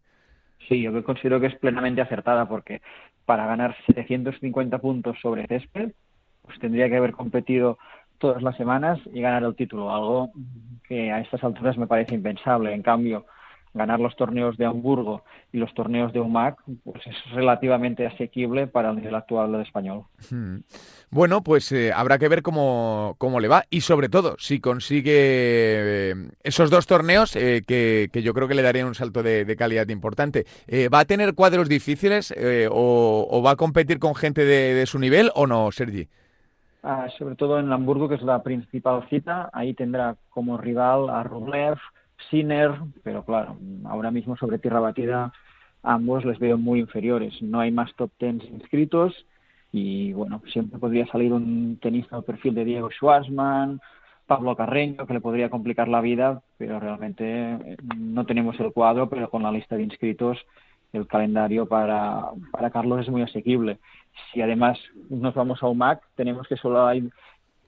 Sí, 0.67 0.81
yo 0.81 1.03
considero 1.03 1.39
que 1.39 1.47
es 1.47 1.55
plenamente 1.55 2.01
acertada 2.01 2.47
porque 2.47 2.81
para 3.25 3.45
ganar 3.45 3.75
750 3.85 4.79
puntos 4.79 5.17
sobre 5.21 5.47
césped, 5.47 5.91
pues 6.41 6.59
tendría 6.59 6.89
que 6.89 6.97
haber 6.97 7.11
competido 7.11 7.77
todas 8.17 8.41
las 8.41 8.57
semanas 8.57 8.99
y 9.13 9.21
ganar 9.21 9.43
el 9.43 9.55
título, 9.55 9.93
algo 9.93 10.31
que 10.87 11.11
a 11.11 11.19
estas 11.19 11.43
alturas 11.43 11.77
me 11.77 11.87
parece 11.87 12.15
impensable. 12.15 12.73
En 12.73 12.81
cambio, 12.81 13.25
ganar 13.77 13.99
los 13.99 14.15
torneos 14.15 14.57
de 14.57 14.65
Hamburgo 14.65 15.23
y 15.53 15.57
los 15.57 15.73
torneos 15.73 16.11
de 16.11 16.19
UMAC 16.19 16.57
pues 16.83 17.05
es 17.07 17.15
relativamente 17.31 18.05
asequible 18.05 18.67
para 18.67 18.89
el 18.89 18.97
nivel 18.97 19.15
actual 19.15 19.51
del 19.51 19.61
español. 19.61 20.03
Hmm. 20.29 20.57
Bueno, 21.09 21.41
pues 21.41 21.71
eh, 21.71 21.93
habrá 21.93 22.17
que 22.17 22.27
ver 22.27 22.41
cómo, 22.41 23.15
cómo, 23.17 23.39
le 23.39 23.47
va 23.47 23.63
y 23.69 23.81
sobre 23.81 24.09
todo 24.09 24.35
si 24.39 24.59
consigue 24.59 25.13
eh, 25.15 26.15
esos 26.43 26.69
dos 26.69 26.85
torneos 26.85 27.35
eh, 27.35 27.63
que, 27.65 28.09
yo 28.21 28.33
creo 28.33 28.47
que 28.47 28.55
le 28.55 28.61
darían 28.61 28.87
un 28.87 28.95
salto 28.95 29.23
de, 29.23 29.55
calidad 29.57 29.87
importante. 29.89 30.45
¿Va 30.93 30.99
a 30.99 31.05
tener 31.05 31.33
cuadros 31.33 31.69
difíciles 31.69 32.33
o, 32.69 33.41
va 33.45 33.51
a 33.51 33.55
competir 33.55 33.99
con 33.99 34.13
gente 34.13 34.43
de, 34.43 34.85
su 34.85 34.99
nivel 34.99 35.31
o 35.35 35.47
no, 35.47 35.71
Sergi? 35.71 36.09
Ah, 36.89 37.09
sobre 37.17 37.35
todo 37.35 37.59
en 37.59 37.69
Hamburgo, 37.73 38.07
que 38.07 38.15
es 38.15 38.21
la 38.21 38.41
principal 38.43 39.05
cita, 39.09 39.49
ahí 39.51 39.73
tendrá 39.73 40.15
como 40.29 40.57
rival 40.57 41.09
a 41.09 41.21
Rublev, 41.21 41.77
Sinner, 42.29 42.75
pero 43.03 43.25
claro, 43.25 43.57
ahora 43.83 44.09
mismo 44.09 44.37
sobre 44.37 44.57
tierra 44.57 44.79
batida 44.79 45.33
ambos 45.83 46.23
les 46.23 46.39
veo 46.39 46.57
muy 46.57 46.79
inferiores. 46.79 47.41
No 47.41 47.59
hay 47.59 47.71
más 47.71 47.93
top 47.95 48.09
tens 48.17 48.41
inscritos 48.45 49.13
y 49.73 50.13
bueno, 50.13 50.41
siempre 50.53 50.79
podría 50.79 51.05
salir 51.07 51.33
un 51.33 51.77
tenista 51.81 52.15
al 52.15 52.23
perfil 52.23 52.55
de 52.55 52.63
Diego 52.63 52.89
Schwarzman, 52.89 53.81
Pablo 54.25 54.55
Carreño, 54.55 55.05
que 55.05 55.13
le 55.13 55.19
podría 55.19 55.49
complicar 55.49 55.89
la 55.89 55.99
vida, 55.99 56.41
pero 56.57 56.79
realmente 56.79 57.25
eh, 57.25 57.77
no 57.97 58.25
tenemos 58.25 58.57
el 58.61 58.71
cuadro, 58.71 59.09
pero 59.09 59.29
con 59.29 59.43
la 59.43 59.51
lista 59.51 59.75
de 59.75 59.83
inscritos 59.83 60.37
el 60.93 61.05
calendario 61.05 61.65
para, 61.65 62.29
para 62.49 62.69
Carlos 62.69 63.01
es 63.01 63.09
muy 63.09 63.23
asequible. 63.23 63.77
Si 64.33 64.41
además 64.41 64.79
nos 65.09 65.33
vamos 65.33 65.61
a 65.61 65.67
UMAC, 65.67 66.01
tenemos 66.15 66.47
que 66.47 66.57
solo 66.57 66.85
hay 66.85 67.09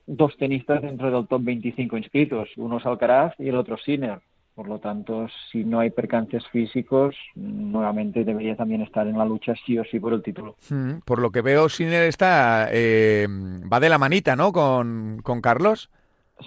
dos 0.06 0.36
tenistas 0.36 0.82
dentro 0.82 1.10
del 1.10 1.26
top 1.28 1.42
25 1.44 1.96
inscritos, 1.96 2.48
uno 2.56 2.78
es 2.78 2.86
Alcaraz 2.86 3.34
y 3.38 3.48
el 3.48 3.56
otro 3.56 3.76
Sinner. 3.78 4.20
Por 4.54 4.68
lo 4.68 4.78
tanto, 4.78 5.28
si 5.50 5.64
no 5.64 5.80
hay 5.80 5.90
percances 5.90 6.46
físicos, 6.48 7.16
nuevamente 7.34 8.24
debería 8.24 8.56
también 8.56 8.82
estar 8.82 9.06
en 9.06 9.16
la 9.16 9.24
lucha 9.24 9.54
sí 9.64 9.78
o 9.78 9.84
sí 9.84 9.98
por 10.00 10.12
el 10.12 10.22
título. 10.22 10.56
Hmm, 10.68 10.98
por 11.04 11.20
lo 11.20 11.30
que 11.30 11.40
veo, 11.40 11.68
Sinner 11.68 12.02
está, 12.02 12.68
eh, 12.70 13.26
va 13.72 13.80
de 13.80 13.88
la 13.88 13.96
manita, 13.96 14.36
¿no? 14.36 14.52
Con, 14.52 15.22
Carlos. 15.40 15.88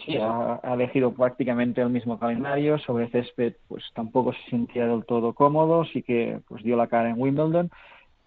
Sí, 0.06 0.18
ha, 0.18 0.60
elegido 0.74 1.14
prácticamente 1.14 1.82
el 1.82 1.90
mismo 1.90 2.20
calendario. 2.20 2.78
Sobre 2.78 3.10
césped, 3.10 3.54
pues 3.68 3.84
tampoco 3.96 4.34
se 4.34 4.50
sentía 4.50 4.86
del 4.86 5.06
todo 5.06 5.34
cómodo. 5.34 5.86
Sí 5.86 6.04
que 6.04 6.40
pues 6.48 6.64
dio 6.64 6.76
la 6.76 6.88
cara 6.88 7.10
en 7.10 7.20
Wimbledon, 7.20 7.72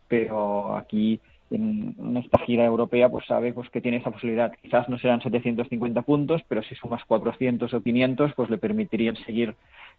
pero 0.08 0.76
aquí 0.76 1.20
en, 1.50 2.16
esta 2.16 2.38
gira 2.38 2.64
europea 2.64 3.08
pues 3.08 3.26
sabe 3.26 3.52
pues 3.52 3.70
que 3.70 3.80
tiene 3.80 3.98
esa 3.98 4.10
posibilidad. 4.10 4.52
Quizás 4.62 4.88
no 4.88 4.98
serán 4.98 5.20
750 5.20 6.02
puntos, 6.02 6.42
pero 6.48 6.62
si 6.62 6.74
sumas 6.74 7.04
400 7.04 7.72
o 7.72 7.82
500 7.82 8.32
pues 8.34 8.50
le 8.50 8.58
permitirían 8.58 9.16
seguir 9.24 9.54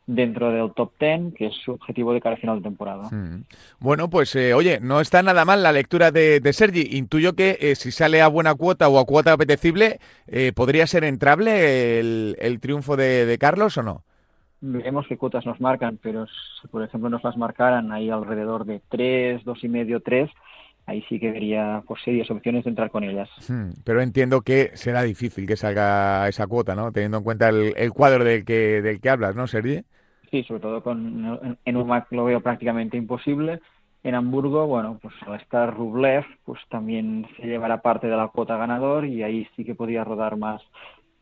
dentro 0.05 0.51
del 0.51 0.73
top 0.73 0.93
10, 0.99 1.33
que 1.35 1.47
es 1.47 1.53
su 1.55 1.73
objetivo 1.73 2.13
de 2.13 2.21
cara 2.21 2.35
a 2.35 2.39
final 2.39 2.57
de 2.57 2.63
temporada. 2.63 3.09
Hmm. 3.11 3.43
Bueno, 3.79 4.09
pues 4.09 4.35
eh, 4.35 4.53
oye, 4.53 4.79
no 4.81 5.01
está 5.01 5.21
nada 5.21 5.43
mal 5.43 5.61
la 5.61 5.73
lectura 5.73 6.11
de, 6.11 6.41
Sergi. 6.53 6.97
Intuyo 6.97 7.33
que 7.33 7.57
eh, 7.59 7.75
si 7.75 7.91
sale 7.91 8.21
a 8.21 8.27
buena 8.29 8.55
cuota 8.55 8.87
o 8.87 8.99
a 8.99 9.05
cuota 9.05 9.33
apetecible, 9.33 9.99
eh, 10.27 10.53
¿podría 10.55 10.87
ser 10.87 11.03
entrable 11.03 11.99
el, 11.99 12.59
triunfo 12.61 12.95
de, 12.95 13.25
de 13.25 13.37
Carlos 13.37 13.77
o 13.77 13.83
no? 13.83 14.03
Veremos 14.59 15.05
qué 15.07 15.17
cuotas 15.17 15.45
nos 15.45 15.61
marcan, 15.61 15.99
pero 16.01 16.25
si 16.25 16.67
por 16.69 16.81
ejemplo 16.81 17.09
nos 17.09 17.23
las 17.23 17.37
marcaran 17.37 17.91
ahí 17.91 18.09
alrededor 18.09 18.65
de 18.65 18.81
3, 18.89 19.43
dos 19.43 19.63
y 19.63 19.69
medio, 19.69 19.99
3, 19.99 20.31
ahí 20.87 21.03
sí 21.07 21.19
que 21.19 21.31
vería 21.31 21.83
pues, 21.85 22.01
serias 22.01 22.31
opciones 22.31 22.63
de 22.63 22.71
entrar 22.71 22.89
con 22.89 23.03
ellas. 23.03 23.29
Hmm, 23.47 23.71
pero 23.83 24.01
entiendo 24.01 24.41
que 24.41 24.71
será 24.73 25.03
difícil 25.03 25.45
que 25.45 25.57
salga 25.57 26.27
esa 26.27 26.47
cuota, 26.47 26.75
¿no? 26.75 26.91
Teniendo 26.91 27.17
en 27.17 27.23
cuenta 27.23 27.49
el, 27.49 27.91
cuadro 27.91 28.23
del 28.23 28.43
que, 28.45 28.81
del 28.81 28.99
que 28.99 29.09
hablas, 29.09 29.35
¿no, 29.35 29.45
Sergi? 29.47 29.83
Sí, 30.31 30.43
sobre 30.43 30.61
todo 30.61 30.81
con, 30.81 31.57
en 31.63 31.77
UMAC 31.77 32.11
lo 32.11 32.25
veo 32.25 32.41
prácticamente 32.41 32.97
imposible. 32.97 33.59
En 34.03 34.15
Hamburgo, 34.15 34.65
bueno, 34.67 34.99
pues 35.01 35.13
al 35.25 35.35
estar 35.35 35.75
Rublev, 35.75 36.25
pues 36.45 36.61
también 36.69 37.27
se 37.35 37.47
llevará 37.47 37.81
parte 37.81 38.07
de 38.07 38.15
la 38.15 38.29
cuota 38.29 38.55
ganador 38.55 39.05
y 39.05 39.23
ahí 39.23 39.47
sí 39.55 39.65
que 39.65 39.75
podría 39.75 40.05
rodar 40.05 40.37
más 40.37 40.61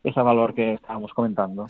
ese 0.05 0.21
valor 0.21 0.53
que 0.53 0.73
estábamos 0.73 1.13
comentando. 1.13 1.67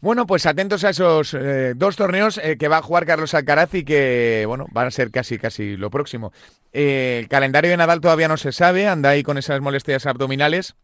Bueno, 0.00 0.26
pues 0.26 0.44
atentos 0.44 0.84
a 0.84 0.90
esos 0.90 1.34
eh, 1.34 1.74
dos 1.76 1.96
torneos 1.96 2.38
eh, 2.38 2.56
que 2.58 2.68
va 2.68 2.78
a 2.78 2.82
jugar 2.82 3.06
Carlos 3.06 3.32
Alcaraz 3.32 3.74
y 3.74 3.84
que, 3.84 4.44
bueno, 4.46 4.66
van 4.72 4.88
a 4.88 4.90
ser 4.90 5.10
casi, 5.10 5.38
casi 5.38 5.76
lo 5.76 5.88
próximo. 5.88 6.32
Eh, 6.72 7.18
el 7.20 7.28
calendario 7.28 7.70
de 7.70 7.76
Nadal 7.76 8.00
todavía 8.00 8.26
no 8.26 8.36
se 8.36 8.50
sabe, 8.50 8.88
anda 8.88 9.10
ahí 9.10 9.22
con 9.22 9.38
esas 9.38 9.60
molestias 9.60 10.04
abdominales, 10.06 10.76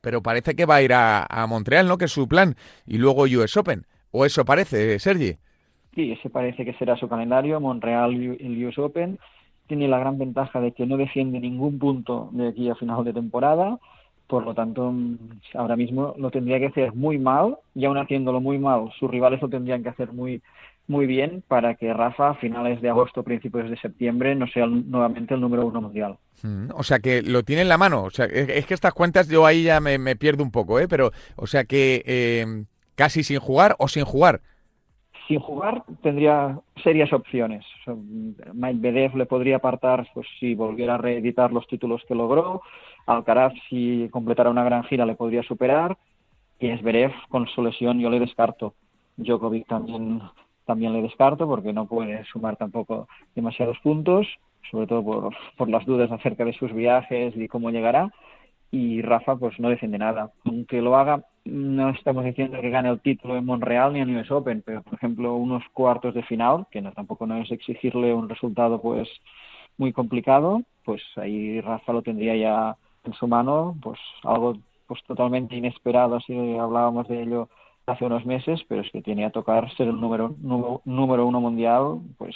pero 0.00 0.22
parece 0.22 0.54
que 0.54 0.64
va 0.64 0.76
a 0.76 0.82
ir 0.82 0.92
a, 0.94 1.46
Montreal, 1.48 1.86
¿no? 1.86 1.98
Que 1.98 2.06
es 2.06 2.12
su 2.12 2.26
plan, 2.28 2.56
y 2.86 2.96
luego 2.96 3.24
US 3.24 3.56
Open. 3.56 3.86
¿O 4.10 4.24
eso 4.24 4.44
parece, 4.44 4.98
Sergi? 4.98 5.36
Sí, 5.94 6.12
ese 6.12 6.30
parece 6.30 6.64
que 6.64 6.72
será 6.74 6.96
su 6.96 7.08
calendario, 7.08 7.60
Montreal 7.60 8.14
y 8.14 8.26
el 8.44 8.66
US 8.66 8.78
Open. 8.78 9.18
Tiene 9.66 9.88
la 9.88 9.98
gran 9.98 10.18
ventaja 10.18 10.60
de 10.60 10.72
que 10.72 10.86
no 10.86 10.96
defiende 10.96 11.40
ningún 11.40 11.78
punto 11.78 12.30
de 12.32 12.48
aquí 12.48 12.70
a 12.70 12.74
final 12.74 13.04
de 13.04 13.12
temporada 13.12 13.78
por 14.26 14.44
lo 14.44 14.54
tanto, 14.54 14.90
mm, 14.90 15.18
ahora 15.54 15.76
mismo 15.76 16.14
lo 16.18 16.30
tendría 16.30 16.58
que 16.58 16.66
hacer 16.66 16.94
muy 16.94 17.18
mal 17.18 17.58
y 17.74 17.84
aún 17.84 17.98
haciéndolo 17.98 18.40
muy 18.40 18.58
mal, 18.58 18.90
sus 18.98 19.10
rivales 19.10 19.40
lo 19.42 19.48
tendrían 19.48 19.82
que 19.82 19.90
hacer 19.90 20.12
muy 20.12 20.42
muy 20.86 21.06
bien 21.06 21.42
para 21.48 21.76
que 21.76 21.92
Rafa 21.92 22.30
a 22.30 22.34
finales 22.34 22.82
de 22.82 22.90
agosto, 22.90 23.22
principios 23.22 23.70
de 23.70 23.76
septiembre, 23.78 24.34
no 24.34 24.46
sea 24.48 24.66
nuevamente 24.66 25.34
el 25.34 25.40
número 25.40 25.66
uno 25.66 25.80
mundial. 25.80 26.18
Mm, 26.42 26.68
o 26.74 26.82
sea 26.82 26.98
que 26.98 27.22
lo 27.22 27.42
tiene 27.42 27.62
en 27.62 27.68
la 27.68 27.78
mano. 27.78 28.02
O 28.02 28.10
sea, 28.10 28.26
es 28.26 28.66
que 28.66 28.74
estas 28.74 28.92
cuentas 28.92 29.28
yo 29.28 29.46
ahí 29.46 29.62
ya 29.62 29.80
me, 29.80 30.16
pierdo 30.16 30.42
un 30.42 30.50
poco, 30.50 30.78
¿eh? 30.78 30.86
Pero, 30.88 31.10
o 31.36 31.46
sea 31.46 31.64
que 31.64 32.02
eh, 32.04 32.64
casi 32.94 33.22
sin 33.22 33.38
jugar 33.38 33.76
o 33.78 33.88
sin 33.88 34.04
jugar. 34.04 34.42
Sin 35.26 35.40
jugar 35.40 35.84
tendría 36.02 36.60
serias 36.82 37.12
opciones. 37.12 37.64
Mike 38.52 38.80
Bedev 38.80 39.16
le 39.16 39.26
podría 39.26 39.56
apartar 39.56 40.06
pues, 40.12 40.26
si 40.38 40.54
volviera 40.54 40.94
a 40.94 40.98
reeditar 40.98 41.50
los 41.52 41.66
títulos 41.66 42.02
que 42.06 42.14
logró. 42.14 42.62
Alcaraz, 43.06 43.54
si 43.68 44.08
completara 44.10 44.50
una 44.50 44.64
gran 44.64 44.84
gira, 44.84 45.06
le 45.06 45.14
podría 45.14 45.42
superar. 45.42 45.96
Y 46.58 46.68
Esberev, 46.68 47.12
con 47.28 47.46
su 47.48 47.62
lesión, 47.62 48.00
yo 48.00 48.10
le 48.10 48.20
descarto. 48.20 48.74
Djokovic 49.16 49.66
también, 49.66 50.20
también 50.66 50.92
le 50.92 51.02
descarto 51.02 51.46
porque 51.46 51.72
no 51.72 51.86
puede 51.86 52.24
sumar 52.26 52.56
tampoco 52.56 53.08
demasiados 53.34 53.78
puntos, 53.80 54.26
sobre 54.70 54.86
todo 54.86 55.04
por, 55.04 55.34
por 55.56 55.68
las 55.68 55.84
dudas 55.86 56.10
acerca 56.10 56.44
de 56.44 56.52
sus 56.52 56.72
viajes 56.72 57.34
y 57.36 57.48
cómo 57.48 57.70
llegará. 57.70 58.10
Y 58.74 59.02
Rafa, 59.02 59.36
pues 59.36 59.60
no 59.60 59.68
defiende 59.68 59.98
nada. 59.98 60.32
Aunque 60.44 60.82
lo 60.82 60.96
haga, 60.96 61.22
no 61.44 61.90
estamos 61.90 62.24
diciendo 62.24 62.60
que 62.60 62.70
gane 62.70 62.88
el 62.88 63.00
título 63.00 63.36
en 63.36 63.44
Montreal 63.44 63.92
ni 63.92 64.00
en 64.00 64.16
US 64.16 64.28
Open, 64.32 64.64
pero 64.66 64.82
por 64.82 64.94
ejemplo 64.94 65.36
unos 65.36 65.62
cuartos 65.72 66.12
de 66.12 66.24
final, 66.24 66.66
que 66.72 66.80
no 66.80 66.90
tampoco 66.90 67.24
no 67.24 67.36
es 67.36 67.48
exigirle 67.52 68.12
un 68.12 68.28
resultado 68.28 68.82
pues 68.82 69.08
muy 69.78 69.92
complicado, 69.92 70.62
pues 70.84 71.00
ahí 71.14 71.60
Rafa 71.60 71.92
lo 71.92 72.02
tendría 72.02 72.34
ya 72.34 72.76
en 73.04 73.12
su 73.12 73.28
mano, 73.28 73.76
pues 73.80 74.00
algo 74.24 74.56
pues 74.88 75.00
totalmente 75.04 75.54
inesperado 75.54 76.18
si 76.18 76.34
hablábamos 76.56 77.06
de 77.06 77.22
ello 77.22 77.48
hace 77.86 78.04
unos 78.04 78.26
meses, 78.26 78.60
pero 78.68 78.80
es 78.80 78.90
que 78.90 79.02
tiene 79.02 79.24
a 79.24 79.30
tocar 79.30 79.72
ser 79.76 79.86
el 79.86 80.00
número, 80.00 80.34
número, 80.84 81.26
uno 81.26 81.40
mundial, 81.40 82.00
pues 82.18 82.34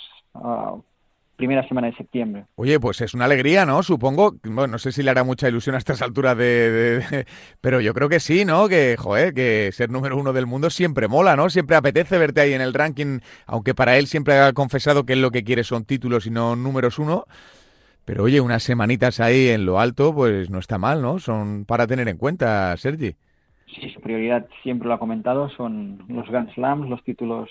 primera 1.39 1.67
semana 1.67 1.87
de 1.87 1.95
septiembre. 1.95 2.45
Oye, 2.57 2.81
pues 2.81 3.01
es 3.01 3.15
una 3.15 3.25
alegría, 3.25 3.65
¿no? 3.65 3.85
Supongo, 3.85 4.35
bueno, 4.43 4.73
no 4.73 4.79
sé 4.79 4.91
si 4.91 5.05
le 5.05 5.11
hará 5.11 5.23
mucha 5.23 5.49
ilusión 5.49 5.77
a 5.77 5.79
estas 5.79 6.03
alturas 6.03 6.37
de, 6.37 7.25
Pero 7.61 7.81
yo 7.81 7.95
creo 7.95 8.09
que 8.09 8.19
sí, 8.19 8.45
¿no? 8.45 8.69
Que, 8.69 8.97
joder, 8.99 9.33
que 9.33 9.71
ser 9.73 9.89
número 9.89 10.19
uno 10.19 10.33
del 10.33 10.47
mundo 10.47 10.69
siempre 10.69 11.07
mola, 11.07 11.37
¿no? 11.37 11.49
Siempre 11.49 11.77
apetece 11.77 12.19
verte 12.19 12.41
ahí 12.41 12.55
en 12.55 12.61
el 12.61 12.75
ranking, 12.75 13.21
aunque 13.47 13.73
para 13.73 13.97
él 13.97 14.09
siempre 14.09 14.37
ha 14.39 14.53
confesado 14.53 15.07
que 15.07 15.13
él 15.13 15.23
lo 15.23 15.31
que 15.31 15.45
quiere 15.45 15.63
son 15.63 15.85
títulos 15.85 16.27
y 16.27 16.31
no 16.31 16.57
números 16.57 16.99
uno. 16.99 17.25
Pero 18.05 18.25
oye, 18.25 18.41
unas 18.41 18.65
semanitas 18.65 19.21
ahí 19.21 19.49
en 19.49 19.65
lo 19.65 19.79
alto, 19.79 20.13
pues 20.13 20.51
no 20.51 20.59
está 20.59 20.77
mal, 20.77 21.01
¿no? 21.01 21.21
Son 21.21 21.65
para 21.67 21.87
tener 21.87 22.09
en 22.09 22.17
cuenta, 22.17 22.77
Sergi. 22.77 23.15
Sí, 23.67 23.91
su 23.95 24.01
prioridad 24.01 24.49
siempre 24.65 24.89
lo 24.89 24.95
ha 24.95 24.99
comentado, 24.99 25.51
son 25.51 26.03
los 26.09 26.29
Grand 26.29 26.53
Slams, 26.55 26.91
los 26.91 27.05
títulos 27.05 27.49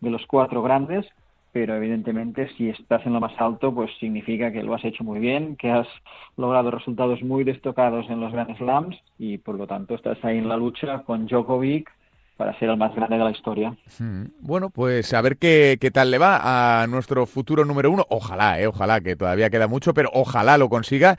de 0.00 0.08
los 0.08 0.26
cuatro 0.26 0.62
grandes 0.62 1.04
pero 1.56 1.74
evidentemente 1.74 2.50
si 2.58 2.68
estás 2.68 3.06
en 3.06 3.14
lo 3.14 3.20
más 3.20 3.32
alto, 3.38 3.74
pues 3.74 3.90
significa 3.98 4.52
que 4.52 4.62
lo 4.62 4.74
has 4.74 4.84
hecho 4.84 5.02
muy 5.04 5.20
bien, 5.20 5.56
que 5.56 5.70
has 5.70 5.86
logrado 6.36 6.70
resultados 6.70 7.22
muy 7.22 7.44
destacados 7.44 8.04
en 8.10 8.20
los 8.20 8.30
Grand 8.30 8.54
Slams 8.58 8.94
y 9.18 9.38
por 9.38 9.54
lo 9.54 9.66
tanto 9.66 9.94
estás 9.94 10.22
ahí 10.22 10.36
en 10.36 10.50
la 10.50 10.58
lucha 10.58 11.02
con 11.04 11.26
Djokovic 11.26 11.90
para 12.36 12.58
ser 12.58 12.68
el 12.68 12.76
más 12.76 12.94
grande 12.94 13.16
de 13.16 13.24
la 13.24 13.30
historia. 13.30 13.74
Hmm. 13.98 14.24
Bueno, 14.40 14.68
pues 14.68 15.14
a 15.14 15.22
ver 15.22 15.38
qué, 15.38 15.78
qué 15.80 15.90
tal 15.90 16.10
le 16.10 16.18
va 16.18 16.82
a 16.82 16.86
nuestro 16.88 17.24
futuro 17.24 17.64
número 17.64 17.90
uno. 17.90 18.04
Ojalá, 18.10 18.60
eh, 18.60 18.66
ojalá, 18.66 19.00
que 19.00 19.16
todavía 19.16 19.48
queda 19.48 19.66
mucho, 19.66 19.94
pero 19.94 20.10
ojalá 20.12 20.58
lo 20.58 20.68
consiga 20.68 21.16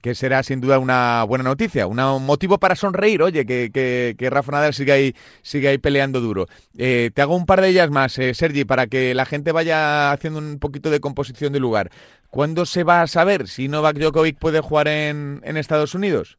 que 0.00 0.14
será 0.14 0.42
sin 0.42 0.60
duda 0.60 0.78
una 0.78 1.24
buena 1.24 1.44
noticia, 1.44 1.86
un 1.86 1.96
motivo 2.24 2.58
para 2.58 2.74
sonreír, 2.74 3.22
oye, 3.22 3.44
que, 3.44 3.70
que, 4.16 4.30
Rafa 4.30 4.52
Nadal 4.52 4.72
siga 4.72 4.94
ahí, 4.94 5.12
siga 5.42 5.70
ahí 5.70 5.78
peleando 5.78 6.20
duro. 6.20 6.46
Eh, 6.78 7.10
te 7.14 7.22
hago 7.22 7.36
un 7.36 7.46
par 7.46 7.60
de 7.60 7.68
ellas 7.68 7.90
más, 7.90 8.18
eh, 8.18 8.34
Sergi, 8.34 8.64
para 8.64 8.86
que 8.86 9.14
la 9.14 9.26
gente 9.26 9.52
vaya 9.52 10.12
haciendo 10.12 10.38
un 10.38 10.58
poquito 10.58 10.90
de 10.90 11.00
composición 11.00 11.52
de 11.52 11.60
lugar. 11.60 11.90
¿Cuándo 12.30 12.64
se 12.64 12.84
va 12.84 13.02
a 13.02 13.06
saber 13.06 13.46
si 13.46 13.68
Novak 13.68 13.98
Djokovic 13.98 14.38
puede 14.38 14.60
jugar 14.60 14.88
en, 14.88 15.40
en 15.44 15.56
Estados 15.56 15.94
Unidos? 15.94 16.38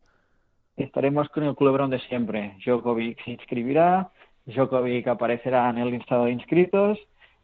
Estaremos 0.77 1.29
con 1.29 1.43
el 1.43 1.53
culebrón 1.53 1.89
de 1.89 1.99
siempre. 1.99 2.55
Djokovic 2.65 3.23
se 3.23 3.31
inscribirá, 3.31 4.09
Djokovic 4.45 5.07
aparecerá 5.07 5.69
en 5.69 5.77
el 5.77 5.91
listado 5.91 6.25
de 6.25 6.31
inscritos 6.31 6.97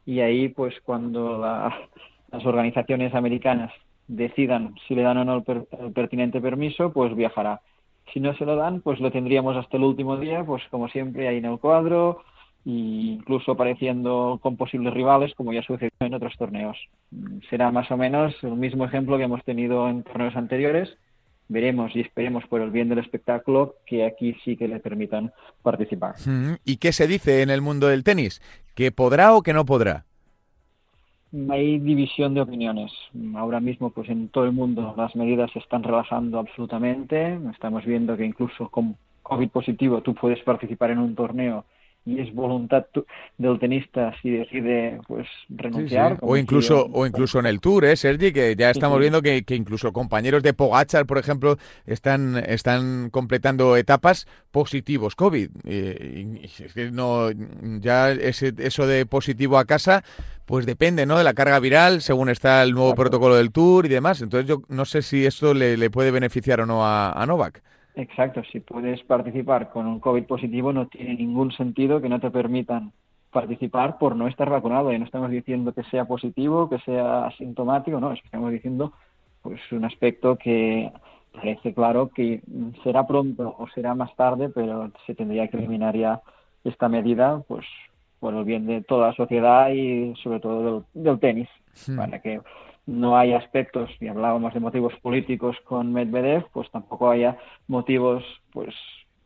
y 0.06 0.22
ahí, 0.22 0.48
pues, 0.50 0.74
cuando 0.84 1.38
las 1.38 2.46
organizaciones 2.46 3.14
americanas 3.14 3.72
decidan 4.08 4.76
si 4.88 4.96
le 4.96 5.04
dan 5.04 5.18
o 5.18 5.26
no 5.26 5.44
el, 5.46 5.94
pertinente 5.94 6.42
permiso, 6.42 6.92
pues 6.92 7.16
viajará. 7.16 7.62
Si 8.14 8.20
no 8.20 8.36
se 8.36 8.46
lo 8.46 8.56
dan, 8.56 8.82
pues 8.82 9.00
lo 9.00 9.12
tendríamos 9.12 9.58
hasta 9.58 9.78
el 9.78 9.84
último 9.84 10.18
día, 10.18 10.44
pues 10.46 10.64
como 10.72 10.88
siempre 10.88 11.28
ahí 11.28 11.38
en 11.38 11.46
el 11.46 11.60
cuadro, 11.60 12.22
e 12.66 12.72
incluso 12.72 13.52
apareciendo 13.52 14.40
con 14.42 14.56
posibles 14.56 14.94
rivales, 14.94 15.34
como 15.36 15.52
ya 15.52 15.62
sucedió 15.62 15.92
en 16.00 16.14
otros 16.14 16.36
torneos. 16.38 16.78
Será 17.50 17.72
más 17.72 17.92
o 17.92 17.98
menos 17.98 18.34
el 18.44 18.56
mismo 18.56 18.86
ejemplo 18.86 19.18
que 19.18 19.24
hemos 19.24 19.44
tenido 19.44 19.90
en 19.90 20.04
torneos 20.04 20.36
anteriores. 20.36 20.98
Veremos 21.50 21.96
y 21.96 22.02
esperemos 22.02 22.46
por 22.48 22.62
el 22.62 22.72
bien 22.72 22.90
del 22.90 23.00
espectáculo 23.00 23.76
que 23.86 24.06
aquí 24.06 24.36
sí 24.44 24.58
que 24.58 24.68
le 24.68 24.80
permitan 24.80 25.32
participar. 25.64 26.16
¿Y 26.66 26.78
qué 26.78 26.92
se 26.92 27.08
dice 27.08 27.42
en 27.42 27.50
el 27.50 27.62
mundo 27.62 27.88
del 27.88 28.04
tenis? 28.04 28.42
¿Que 28.76 28.92
podrá 28.92 29.34
o 29.34 29.44
que 29.44 29.54
no 29.54 29.66
podrá? 29.66 30.06
Hay 31.50 31.80
división 31.80 32.34
de 32.34 32.42
opiniones. 32.42 32.92
Ahora 33.36 33.60
mismo, 33.60 33.90
pues 33.90 34.10
en 34.10 34.30
todo 34.30 34.46
el 34.46 34.52
mundo 34.52 34.94
las 34.98 35.16
medidas 35.16 35.52
se 35.52 35.60
están 35.60 35.84
relajando 35.84 36.40
absolutamente. 36.40 37.40
Estamos 37.52 37.86
viendo 37.86 38.16
que 38.16 38.26
incluso 38.26 38.70
con 38.70 38.96
COVID 39.24 39.50
positivo 39.50 40.02
tú 40.02 40.16
puedes 40.16 40.42
participar 40.44 40.92
en 40.92 41.00
un 41.00 41.16
torneo 41.16 41.66
y 42.08 42.22
es 42.22 42.34
voluntad 42.34 42.86
del 43.38 43.60
tenista 43.60 44.14
si 44.22 44.32
decide 44.32 45.00
pues 45.08 45.28
renunciar. 45.50 46.18
O 46.22 46.38
incluso 46.38 46.88
o 46.94 47.06
incluso 47.06 47.40
en 47.40 47.48
el 47.48 47.60
Tour, 47.60 47.84
¿eh, 47.84 47.98
Sergi? 47.98 48.32
Que 48.32 48.56
ya 48.56 48.70
estamos 48.70 48.98
viendo 49.00 49.22
que, 49.22 49.44
que, 49.44 49.56
incluso 49.56 49.92
compañeros 49.92 50.42
de 50.42 50.54
Pogachar, 50.54 51.06
por 51.06 51.18
ejemplo, 51.18 51.58
están, 51.86 52.38
están 52.38 53.10
completando 53.10 53.76
etapas 53.76 54.26
positivos 54.52 55.16
COVID. 55.16 55.50
Y, 55.66 56.92
no, 56.94 57.30
ya 57.82 58.12
ese, 58.12 58.54
eso 58.58 58.88
de 58.88 59.06
positivo 59.06 59.58
a 59.58 59.66
casa 59.66 60.04
pues 60.48 60.66
depende, 60.66 61.06
¿no? 61.06 61.18
De 61.18 61.26
la 61.26 61.34
carga 61.34 61.60
viral, 61.60 62.02
según 62.02 62.30
está 62.30 62.64
el 62.64 62.72
nuevo 62.72 62.96
protocolo 62.96 63.36
del 63.36 63.52
Tour 63.52 63.86
y 63.86 63.90
demás. 63.90 64.22
Entonces 64.22 64.48
yo 64.48 64.62
no 64.70 64.86
sé 64.86 65.02
si 65.02 65.26
esto 65.26 65.54
le, 65.54 65.90
puede 65.90 66.10
beneficiar 66.10 66.62
o 66.62 66.66
no 66.66 66.88
a, 66.88 67.26
Novak. 67.28 67.62
Exacto, 67.98 68.44
si 68.52 68.60
puedes 68.60 69.04
participar 69.04 69.72
con 69.72 69.88
un 69.88 70.00
COVID 70.00 70.26
positivo 70.26 70.72
no 70.72 70.86
tiene 70.88 71.16
ningún 71.16 71.52
sentido 71.52 72.00
que 72.00 72.10
no 72.10 72.20
te 72.20 72.30
permitan 72.30 72.92
participar 73.32 73.98
por 73.98 74.16
no 74.16 74.28
estar 74.28 74.52
vacunado. 74.52 74.94
Y 74.94 75.00
no 75.00 75.06
estamos 75.06 75.32
diciendo 75.32 75.74
que 75.74 75.84
sea 75.86 76.06
positivo, 76.06 76.70
que 76.70 76.78
sea 76.80 77.26
asintomático, 77.26 78.00
no, 78.00 78.12
estamos 78.12 78.52
diciendo 78.52 78.94
pues 79.42 79.60
un 79.72 79.86
aspecto 79.86 80.36
que 80.36 80.92
parece 81.34 81.74
claro 81.74 82.10
que 82.10 82.42
será 82.84 83.08
pronto 83.08 83.56
o 83.58 83.68
será 83.70 83.96
más 83.96 84.16
tarde, 84.16 84.50
pero 84.50 84.92
se 85.08 85.16
tendría 85.16 85.48
que 85.48 85.58
eliminar 85.58 85.96
ya 85.98 86.22
esta 86.64 86.90
medida, 86.90 87.42
pues 87.48 87.66
por 88.20 88.36
el 88.36 88.44
bien 88.44 88.68
de 88.68 88.84
toda 88.84 89.08
la 89.08 89.14
sociedad 89.16 89.72
y 89.72 90.14
sobre 90.22 90.40
todo 90.40 90.86
del, 90.94 91.20
tenis, 91.20 91.50
para 91.96 92.20
que 92.20 92.42
no 92.88 93.18
haya 93.18 93.38
aspectos, 93.38 93.92
y 94.00 94.08
hablábamos 94.08 94.54
de 94.54 94.60
motivos 94.60 94.94
políticos 95.02 95.58
con 95.66 95.94
Medvedev, 95.94 96.46
pues 96.52 96.72
tampoco 96.72 97.10
haya 97.10 97.38
motivos 97.68 98.24
pues 98.52 98.74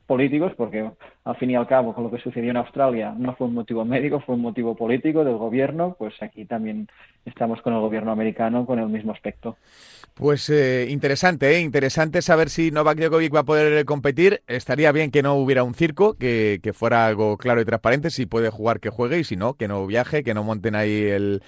políticos, 0.08 0.52
porque 0.58 0.92
al 1.24 1.36
fin 1.36 1.52
y 1.52 1.56
al 1.56 1.68
cabo, 1.68 1.94
con 1.94 2.04
lo 2.04 2.12
que 2.12 2.18
sucedió 2.18 2.50
en 2.50 2.58
Australia, 2.58 3.14
no 3.16 3.36
fue 3.36 3.46
un 3.48 3.54
motivo 3.54 3.86
médico, 3.86 4.22
fue 4.22 4.36
un 4.36 4.42
motivo 4.42 4.76
político 4.76 5.24
del 5.24 5.38
gobierno, 5.38 5.96
pues 6.00 6.16
aquí 6.22 6.46
también 6.46 6.88
estamos 7.26 7.62
con 7.62 7.74
el 7.74 7.80
gobierno 7.80 8.12
americano 8.12 8.66
con 8.66 8.80
el 8.80 8.88
mismo 8.88 9.12
aspecto. 9.12 9.58
Pues 10.16 10.50
eh, 10.50 10.88
interesante, 10.90 11.56
¿eh? 11.56 11.62
interesante 11.62 12.22
saber 12.22 12.50
si 12.50 12.70
Novak 12.72 13.00
Djokovic 13.00 13.34
va 13.34 13.40
a 13.40 13.46
poder 13.46 13.86
competir. 13.86 14.42
Estaría 14.48 14.92
bien 14.92 15.10
que 15.10 15.24
no 15.24 15.36
hubiera 15.36 15.64
un 15.64 15.74
circo, 15.74 16.16
que, 16.16 16.60
fuera 16.74 17.06
algo 17.06 17.38
claro 17.38 17.62
y 17.62 17.66
transparente. 17.66 18.10
Si 18.10 18.26
puede 18.26 18.50
jugar, 18.50 18.80
que 18.80 18.90
juegue, 18.90 19.20
y 19.20 19.24
si 19.24 19.38
no, 19.38 19.54
que 19.54 19.68
no 19.68 19.86
viaje, 19.88 20.24
que 20.24 20.34
no 20.34 20.44
monten 20.44 20.76
ahí 20.76 21.04
el, 21.04 21.42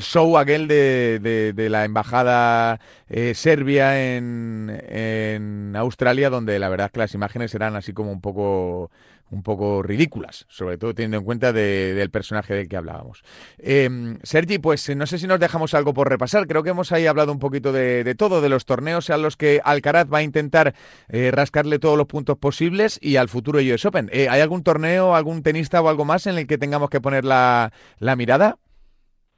show 0.00 0.38
aquel 0.38 0.66
de, 0.66 1.68
la 1.68 1.84
embajada 1.84 2.80
eh, 3.08 3.34
serbia 3.34 4.16
en, 4.16 4.72
en 4.88 5.76
Australia, 5.76 6.30
donde 6.30 6.58
la 6.58 6.68
verdad 6.68 6.90
que 6.90 7.00
las 7.00 7.14
imágenes 7.14 7.54
eran 7.54 7.76
así 7.76 7.92
como 7.92 8.12
un 8.12 8.20
poco 8.20 8.90
un 9.30 9.42
poco 9.42 9.82
ridículas, 9.82 10.46
sobre 10.48 10.78
todo 10.78 10.94
teniendo 10.94 11.18
en 11.18 11.24
cuenta 11.24 11.52
del 11.52 12.10
personaje 12.10 12.54
del 12.54 12.68
que 12.68 12.76
hablábamos. 12.76 13.22
Em, 13.58 14.18
Sergi, 14.22 14.58
pues 14.58 14.94
no 14.96 15.06
sé 15.06 15.18
si 15.18 15.26
nos 15.26 15.40
dejamos 15.40 15.74
algo 15.74 15.94
por 15.94 16.08
repasar, 16.08 16.46
creo 16.46 16.62
que 16.62 16.70
hemos 16.70 16.92
ahí 16.92 17.06
hablado 17.06 17.32
un 17.32 17.38
poquito 17.38 17.72
de, 17.72 18.14
todo, 18.16 18.40
de 18.40 18.48
los 18.48 18.64
torneos 18.64 19.10
a 19.10 19.16
los 19.16 19.36
que 19.36 19.60
Alcaraz 19.64 20.06
va 20.12 20.18
a 20.18 20.22
intentar 20.22 20.74
eh, 21.08 21.30
rascarle 21.32 21.78
todos 21.78 21.96
los 21.98 22.06
puntos 22.06 22.38
posibles 22.38 22.98
y 23.02 23.16
al 23.16 23.28
futuro 23.28 23.58
US 23.58 23.84
Open. 23.84 24.08
Eh, 24.12 24.28
¿Hay 24.28 24.40
algún 24.40 24.62
torneo, 24.62 25.14
algún 25.14 25.42
tenista 25.42 25.80
o 25.80 25.88
algo 25.88 26.04
más 26.04 26.26
en 26.26 26.38
el 26.38 26.46
que 26.46 26.58
tengamos 26.58 26.90
que 26.90 27.00
poner 27.00 27.24
la, 27.24 27.72
la 27.98 28.16
mirada? 28.16 28.58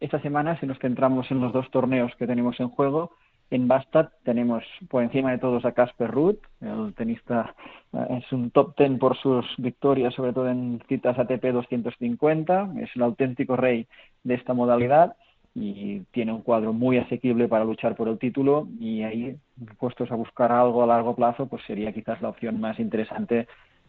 Esta 0.00 0.20
semana, 0.22 0.58
si 0.60 0.66
nos 0.66 0.78
centramos 0.78 1.28
en 1.30 1.40
los 1.40 1.52
dos 1.52 1.68
torneos 1.72 2.12
que 2.18 2.26
tenemos 2.26 2.60
en 2.60 2.68
juego, 2.68 3.16
en 3.50 3.68
Bastad 3.68 4.10
tenemos 4.24 4.62
por 4.88 5.02
encima 5.02 5.30
de 5.30 5.38
todos 5.38 5.64
a 5.64 5.72
Casper 5.72 6.10
Ruud, 6.10 6.36
el 6.60 6.94
tenista 6.94 7.54
eh, 7.92 8.20
es 8.22 8.32
un 8.32 8.50
top 8.50 8.74
ten 8.76 8.98
por 8.98 9.16
sus 9.16 9.46
victorias, 9.56 10.14
sobre 10.14 10.32
todo 10.32 10.48
en 10.48 10.82
citas 10.88 11.18
ATP 11.18 11.52
250, 11.52 12.72
es 12.80 12.94
un 12.96 13.02
auténtico 13.02 13.56
rey 13.56 13.86
de 14.22 14.34
esta 14.34 14.54
modalidad 14.54 15.16
y 15.54 16.00
tiene 16.12 16.32
un 16.32 16.42
cuadro 16.42 16.72
muy 16.72 16.98
asequible 16.98 17.48
para 17.48 17.64
luchar 17.64 17.96
por 17.96 18.08
el 18.08 18.18
título 18.18 18.68
y 18.78 19.02
ahí 19.02 19.36
puestos 19.78 20.10
a 20.12 20.14
buscar 20.14 20.52
algo 20.52 20.82
a 20.82 20.86
largo 20.86 21.16
plazo 21.16 21.46
pues 21.46 21.62
sería 21.66 21.92
quizás 21.92 22.20
la 22.20 22.28
opción 22.28 22.60
más 22.60 22.78
interesante 22.78 23.48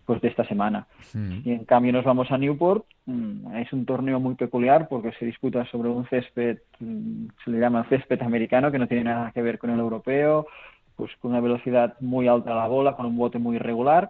pues 0.09 0.21
de 0.21 0.29
esta 0.29 0.43
semana. 0.45 0.87
Y 1.13 1.51
en 1.51 1.65
cambio 1.65 1.93
nos 1.93 2.03
vamos 2.03 2.31
a 2.31 2.37
Newport, 2.39 2.83
mm, 3.05 3.57
es 3.57 3.71
un 3.71 3.85
torneo 3.85 4.19
muy 4.19 4.33
peculiar 4.33 4.87
porque 4.89 5.11
se 5.11 5.23
disputa 5.23 5.65
sobre 5.65 5.89
un 5.89 6.07
césped, 6.07 6.57
mm, 6.79 7.27
se 7.45 7.51
le 7.51 7.59
llama 7.59 7.85
césped 7.89 8.19
americano, 8.23 8.71
que 8.71 8.79
no 8.79 8.87
tiene 8.87 9.03
nada 9.03 9.31
que 9.31 9.43
ver 9.43 9.59
con 9.59 9.69
el 9.69 9.79
europeo, 9.79 10.47
pues 10.95 11.11
con 11.17 11.29
una 11.29 11.41
velocidad 11.41 11.93
muy 11.99 12.27
alta 12.27 12.53
a 12.53 12.55
la 12.55 12.67
bola, 12.67 12.95
con 12.95 13.05
un 13.05 13.17
bote 13.17 13.37
muy 13.37 13.57
irregular, 13.57 14.09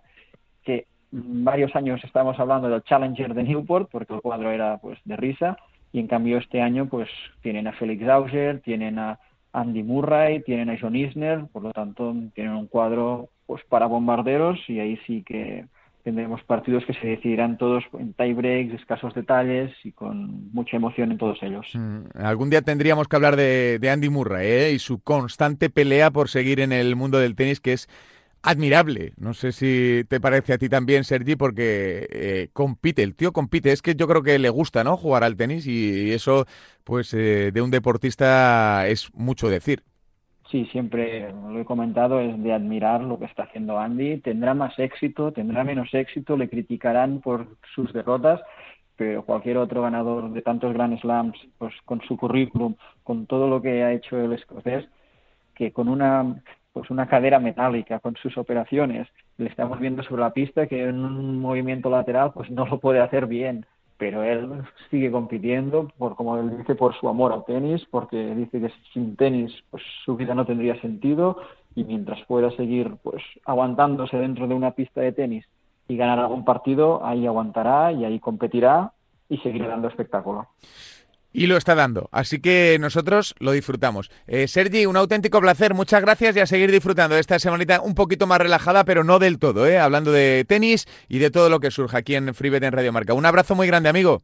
que 0.63 0.85
varios 1.11 1.75
años 1.75 2.01
estamos 2.05 2.39
hablando 2.39 2.69
del 2.69 2.83
Challenger 2.83 3.33
de 3.33 3.43
Newport, 3.43 3.89
porque 3.91 4.13
el 4.13 4.21
cuadro 4.21 4.51
era 4.51 4.77
pues 4.77 4.97
de 5.03 5.17
risa, 5.17 5.57
y 5.91 5.99
en 5.99 6.07
cambio 6.07 6.37
este 6.37 6.61
año 6.61 6.85
pues 6.85 7.09
tienen 7.41 7.67
a 7.67 7.73
Felix 7.73 8.07
Auger, 8.07 8.61
tienen 8.61 8.99
a 8.99 9.19
Andy 9.51 9.83
Murray, 9.83 10.43
tienen 10.43 10.69
a 10.69 10.77
John 10.79 10.95
Isner, 10.95 11.47
por 11.51 11.63
lo 11.63 11.73
tanto 11.73 12.15
tienen 12.35 12.53
un 12.53 12.67
cuadro 12.67 13.27
pues 13.47 13.61
para 13.65 13.87
bombarderos 13.87 14.59
y 14.69 14.79
ahí 14.79 14.97
sí 15.05 15.23
que 15.27 15.65
tendremos 16.09 16.43
partidos 16.43 16.83
que 16.85 16.93
se 16.95 17.05
decidirán 17.05 17.59
todos 17.59 17.83
en 17.99 18.13
tie 18.13 18.33
breaks, 18.33 18.73
escasos 18.73 19.13
detalles 19.13 19.71
y 19.83 19.91
con 19.91 20.51
mucha 20.51 20.75
emoción 20.75 21.11
en 21.11 21.19
todos 21.19 21.37
ellos. 21.43 21.67
Mm, 21.75 21.99
algún 22.15 22.49
día 22.49 22.63
tendríamos 22.63 23.07
que 23.07 23.15
hablar 23.15 23.35
de, 23.35 23.79
Andy 23.91 24.09
Murray 24.09 24.47
¿eh? 24.47 24.71
y 24.73 24.79
su 24.79 25.01
constante 25.01 25.69
pelea 25.69 26.09
por 26.09 26.27
seguir 26.27 26.61
en 26.61 26.71
el 26.71 26.95
mundo 26.95 27.19
del 27.19 27.35
tenis, 27.35 27.59
que 27.59 27.73
es 27.73 27.87
admirable. 28.41 29.13
No 29.17 29.35
sé 29.35 29.51
si 29.51 30.03
te 30.09 30.19
parece 30.19 30.53
a 30.53 30.57
ti 30.57 30.67
también, 30.67 31.03
Sergi, 31.03 31.35
porque 31.35 32.07
eh, 32.09 32.49
compite, 32.53 33.03
el 33.03 33.13
tío 33.13 33.31
compite. 33.31 33.71
Es 33.71 33.83
que 33.83 33.93
yo 33.93 34.07
creo 34.07 34.23
que 34.23 34.39
le 34.39 34.49
gusta, 34.49 34.83
¿no? 34.83 34.97
Jugar 34.97 35.23
al 35.23 35.35
tenis 35.35 35.67
y, 35.67 36.11
eso, 36.11 36.47
pues, 36.83 37.13
eh, 37.13 37.51
de 37.53 37.61
un 37.61 37.69
deportista 37.69 38.87
es 38.87 39.13
mucho 39.13 39.47
decir. 39.47 39.83
Sí, 40.49 40.65
siempre 40.71 41.31
lo 41.31 41.59
he 41.59 41.65
comentado, 41.65 42.19
es 42.19 42.41
de 42.41 42.53
admirar 42.53 43.01
lo 43.01 43.19
que 43.19 43.25
está 43.25 43.43
haciendo 43.43 43.77
Andy. 43.77 44.17
Tendrá 44.21 44.55
más 44.55 44.77
éxito, 44.79 45.31
tendrá 45.31 45.63
menos 45.63 45.93
éxito, 45.93 46.35
le 46.35 46.49
criticarán 46.49 47.21
por 47.21 47.57
sus 47.75 47.93
derrotas, 47.93 48.41
pero 48.95 49.23
cualquier 49.23 49.57
otro 49.57 49.83
ganador 49.83 50.31
de 50.31 50.41
tantos 50.41 50.73
Grand 50.73 50.99
Slams, 50.99 51.37
pues 51.59 51.73
con 51.85 52.01
su 52.01 52.17
currículum, 52.17 52.75
con 53.03 53.27
todo 53.27 53.47
lo 53.47 53.61
que 53.61 53.83
ha 53.83 53.93
hecho 53.93 54.17
el 54.19 54.33
escocés, 54.33 54.87
que 55.53 55.71
con 55.71 55.87
una 55.87 56.41
pues 56.73 56.89
una 56.91 57.07
cadera 57.07 57.39
metálica 57.39 57.99
con 57.99 58.15
sus 58.15 58.37
operaciones. 58.37 59.07
Le 59.37 59.49
estamos 59.49 59.79
viendo 59.79 60.03
sobre 60.03 60.21
la 60.21 60.33
pista 60.33 60.67
que 60.67 60.83
en 60.83 60.99
un 61.03 61.39
movimiento 61.39 61.89
lateral 61.89 62.31
pues 62.33 62.49
no 62.49 62.65
lo 62.65 62.79
puede 62.79 63.01
hacer 63.01 63.27
bien, 63.27 63.65
pero 63.99 64.23
él 64.23 64.63
sigue 64.89 65.11
compitiendo 65.11 65.91
por 65.97 66.15
como 66.15 66.37
él 66.37 66.57
dice 66.57 66.73
por 66.73 66.95
su 66.95 67.09
amor 67.09 67.33
al 67.33 67.43
tenis, 67.43 67.85
porque 67.91 68.33
dice 68.33 68.61
que 68.61 68.71
sin 68.93 69.17
tenis 69.17 69.51
pues 69.69 69.83
su 70.05 70.15
vida 70.15 70.33
no 70.33 70.45
tendría 70.45 70.79
sentido 70.79 71.37
y 71.75 71.83
mientras 71.83 72.25
pueda 72.25 72.49
seguir 72.51 72.95
pues 73.03 73.21
aguantándose 73.45 74.17
dentro 74.17 74.47
de 74.47 74.55
una 74.55 74.71
pista 74.71 75.01
de 75.01 75.11
tenis 75.11 75.45
y 75.89 75.97
ganar 75.97 76.17
algún 76.19 76.45
partido, 76.45 77.05
ahí 77.05 77.27
aguantará 77.27 77.91
y 77.91 78.05
ahí 78.05 78.19
competirá 78.19 78.93
y 79.27 79.37
seguirá 79.39 79.67
dando 79.67 79.89
espectáculo. 79.89 80.47
Y 81.31 81.47
lo 81.47 81.57
está 81.57 81.75
dando. 81.75 82.09
Así 82.11 82.39
que 82.39 82.77
nosotros 82.79 83.35
lo 83.39 83.51
disfrutamos. 83.51 84.09
Eh, 84.27 84.47
Sergi, 84.47 84.85
un 84.85 84.97
auténtico 84.97 85.39
placer. 85.39 85.73
Muchas 85.73 86.01
gracias 86.01 86.35
y 86.35 86.39
a 86.39 86.45
seguir 86.45 86.71
disfrutando 86.71 87.15
de 87.15 87.21
esta 87.21 87.37
semanita 87.37 87.81
un 87.81 87.93
poquito 87.95 88.25
más 88.25 88.39
relajada, 88.39 88.83
pero 88.83 89.03
no 89.03 89.19
del 89.19 89.37
todo, 89.37 89.67
¿eh? 89.67 89.79
hablando 89.79 90.11
de 90.11 90.45
tenis 90.47 90.87
y 91.07 91.19
de 91.19 91.29
todo 91.29 91.49
lo 91.49 91.59
que 91.59 91.71
surge 91.71 91.97
aquí 91.97 92.15
en 92.15 92.33
FreeBet 92.33 92.63
en 92.63 92.71
Radio 92.71 92.91
Marca. 92.91 93.13
Un 93.13 93.25
abrazo 93.25 93.55
muy 93.55 93.67
grande, 93.67 93.89
amigo. 93.89 94.21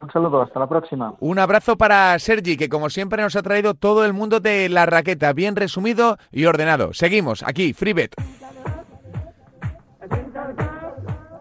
Un 0.00 0.10
saludo, 0.10 0.40
hasta 0.40 0.58
la 0.58 0.66
próxima. 0.66 1.14
Un 1.20 1.38
abrazo 1.38 1.76
para 1.76 2.18
Sergi, 2.18 2.56
que 2.56 2.70
como 2.70 2.88
siempre 2.88 3.22
nos 3.22 3.36
ha 3.36 3.42
traído 3.42 3.74
todo 3.74 4.04
el 4.06 4.14
mundo 4.14 4.40
de 4.40 4.70
la 4.70 4.86
raqueta, 4.86 5.34
bien 5.34 5.56
resumido 5.56 6.16
y 6.32 6.46
ordenado. 6.46 6.94
Seguimos 6.94 7.42
aquí, 7.42 7.74
FreeBet. 7.74 8.14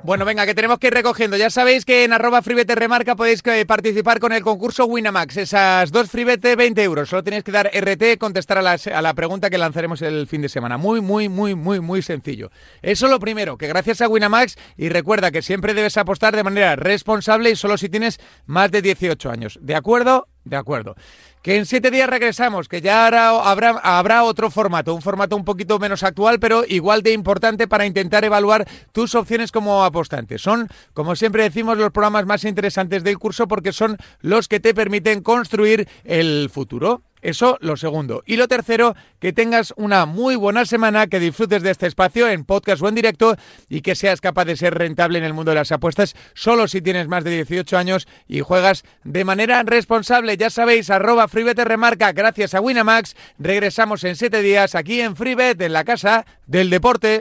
Bueno, 0.10 0.26
venga, 0.26 0.48
que 0.48 0.56
tenemos 0.56 0.80
que 0.80 0.88
ir 0.88 0.94
recogiendo. 0.96 1.38
Ya 1.38 1.52
sabéis 1.52 1.86
que 1.86 2.04
en 2.04 2.14
arroba 2.14 2.42
freebete 2.42 2.74
remarca 2.74 3.16
podéis 3.16 3.44
eh, 3.46 3.64
participar 3.68 4.20
con 4.20 4.32
el 4.32 4.42
concurso 4.42 4.86
Winamax. 4.86 5.38
Esas 5.38 5.92
dos 5.92 6.10
freebete, 6.10 6.56
20 6.56 6.82
euros. 6.82 7.10
Solo 7.10 7.24
tenéis 7.24 7.44
que 7.44 7.52
dar 7.52 7.70
RT, 7.72 8.18
contestar 8.18 8.58
a, 8.58 8.72
a 8.72 9.02
la 9.04 9.14
pregunta 9.14 9.52
que 9.52 9.60
lanzaremos 9.60 10.02
el 10.02 10.26
fin 10.26 10.42
de 10.42 10.50
semana. 10.50 10.80
Muy, 10.80 11.00
muy, 11.00 11.30
muy, 11.30 11.54
muy, 11.54 11.80
muy 11.80 12.02
sencillo. 12.02 12.50
Eso 12.82 13.08
lo 13.08 13.20
primero, 13.20 13.60
que 13.60 13.68
gracias 13.68 14.02
a 14.02 14.08
Winamax, 14.08 14.56
y 14.78 14.90
recuerda 14.90 15.30
que 15.30 15.44
siempre 15.44 15.76
debes 15.76 15.96
apostar 15.96 16.36
de 16.36 16.42
manera 16.42 16.76
responsable 16.76 17.52
y 17.52 17.56
solo 17.56 17.78
si 17.78 17.88
tienes 17.88 18.20
más 18.48 18.72
de 18.72 18.82
18 18.82 19.30
años. 19.30 19.60
¿De 19.62 19.76
acuerdo? 19.76 20.28
De 20.44 20.56
acuerdo. 20.56 20.96
Que 21.42 21.56
en 21.56 21.66
siete 21.66 21.90
días 21.90 22.10
regresamos, 22.10 22.68
que 22.68 22.82
ya 22.82 23.06
habrá, 23.06 23.30
habrá, 23.30 24.24
otro 24.24 24.52
formato, 24.52 24.94
un 24.94 25.02
formato 25.02 25.38
un 25.38 25.46
poquito 25.46 25.80
menos 25.80 26.04
actual, 26.04 26.38
pero 26.40 26.66
igual 26.68 27.02
de 27.02 27.14
importante 27.14 27.66
para 27.66 27.86
intentar 27.86 28.26
evaluar 28.26 28.68
tus 28.92 29.16
opciones 29.16 29.52
como 29.52 29.86
apostante. 29.86 30.38
Son, 30.38 30.68
como 30.94 31.16
siempre 31.16 31.44
decimos, 31.44 31.78
los 31.78 31.92
programas 31.92 32.26
más 32.26 32.44
interesantes 32.44 33.06
del 33.06 33.18
curso 33.18 33.48
porque 33.48 33.72
son 33.72 33.98
los 34.20 34.50
que 34.50 34.60
te 34.60 34.74
permiten 34.74 35.24
construir 35.24 35.88
el 36.04 36.50
futuro. 36.52 37.04
Eso 37.22 37.58
lo 37.62 37.78
segundo. 37.78 38.24
Y 38.26 38.38
lo 38.38 38.48
tercero, 38.48 38.96
que 39.20 39.34
tengas 39.34 39.74
una 39.78 40.06
muy 40.06 40.36
buena 40.36 40.66
semana, 40.66 41.08
que 41.08 41.20
disfrutes 41.20 41.64
de 41.64 41.72
este 41.72 41.88
espacio 41.88 42.30
en 42.30 42.46
podcast 42.46 42.82
o 42.82 42.88
en 42.88 42.96
directo 42.96 43.36
y 43.68 43.82
que 43.82 43.96
seas 43.96 44.22
capaz 44.22 44.46
de 44.46 44.56
ser 44.56 44.76
rentable 44.76 45.20
en 45.20 45.26
el 45.26 45.34
mundo 45.34 45.52
de 45.52 45.56
las 45.56 45.72
apuestas 45.72 46.16
solo 46.34 46.68
si 46.68 46.82
tienes 46.82 47.08
más 47.08 47.24
de 47.24 47.32
18 47.32 47.78
años 47.78 48.08
y 48.28 48.42
juegas 48.42 48.84
de 49.04 49.26
manera 49.26 49.64
responsable. 49.64 50.38
Ya 50.38 50.50
sabéis, 50.50 50.90
arroba 50.90 51.28
FreeBet 51.28 51.60
remarca, 51.60 52.12
gracias 52.14 52.54
a 52.54 52.62
Winamax. 52.62 53.16
Regresamos 53.38 54.04
en 54.04 54.16
7 54.16 54.42
días 54.42 54.76
aquí 54.76 55.02
en 55.02 55.16
FreeBet, 55.16 55.62
en 55.62 55.74
la 55.74 55.84
casa 55.84 56.26
del 56.48 56.70
deporte. 56.70 57.18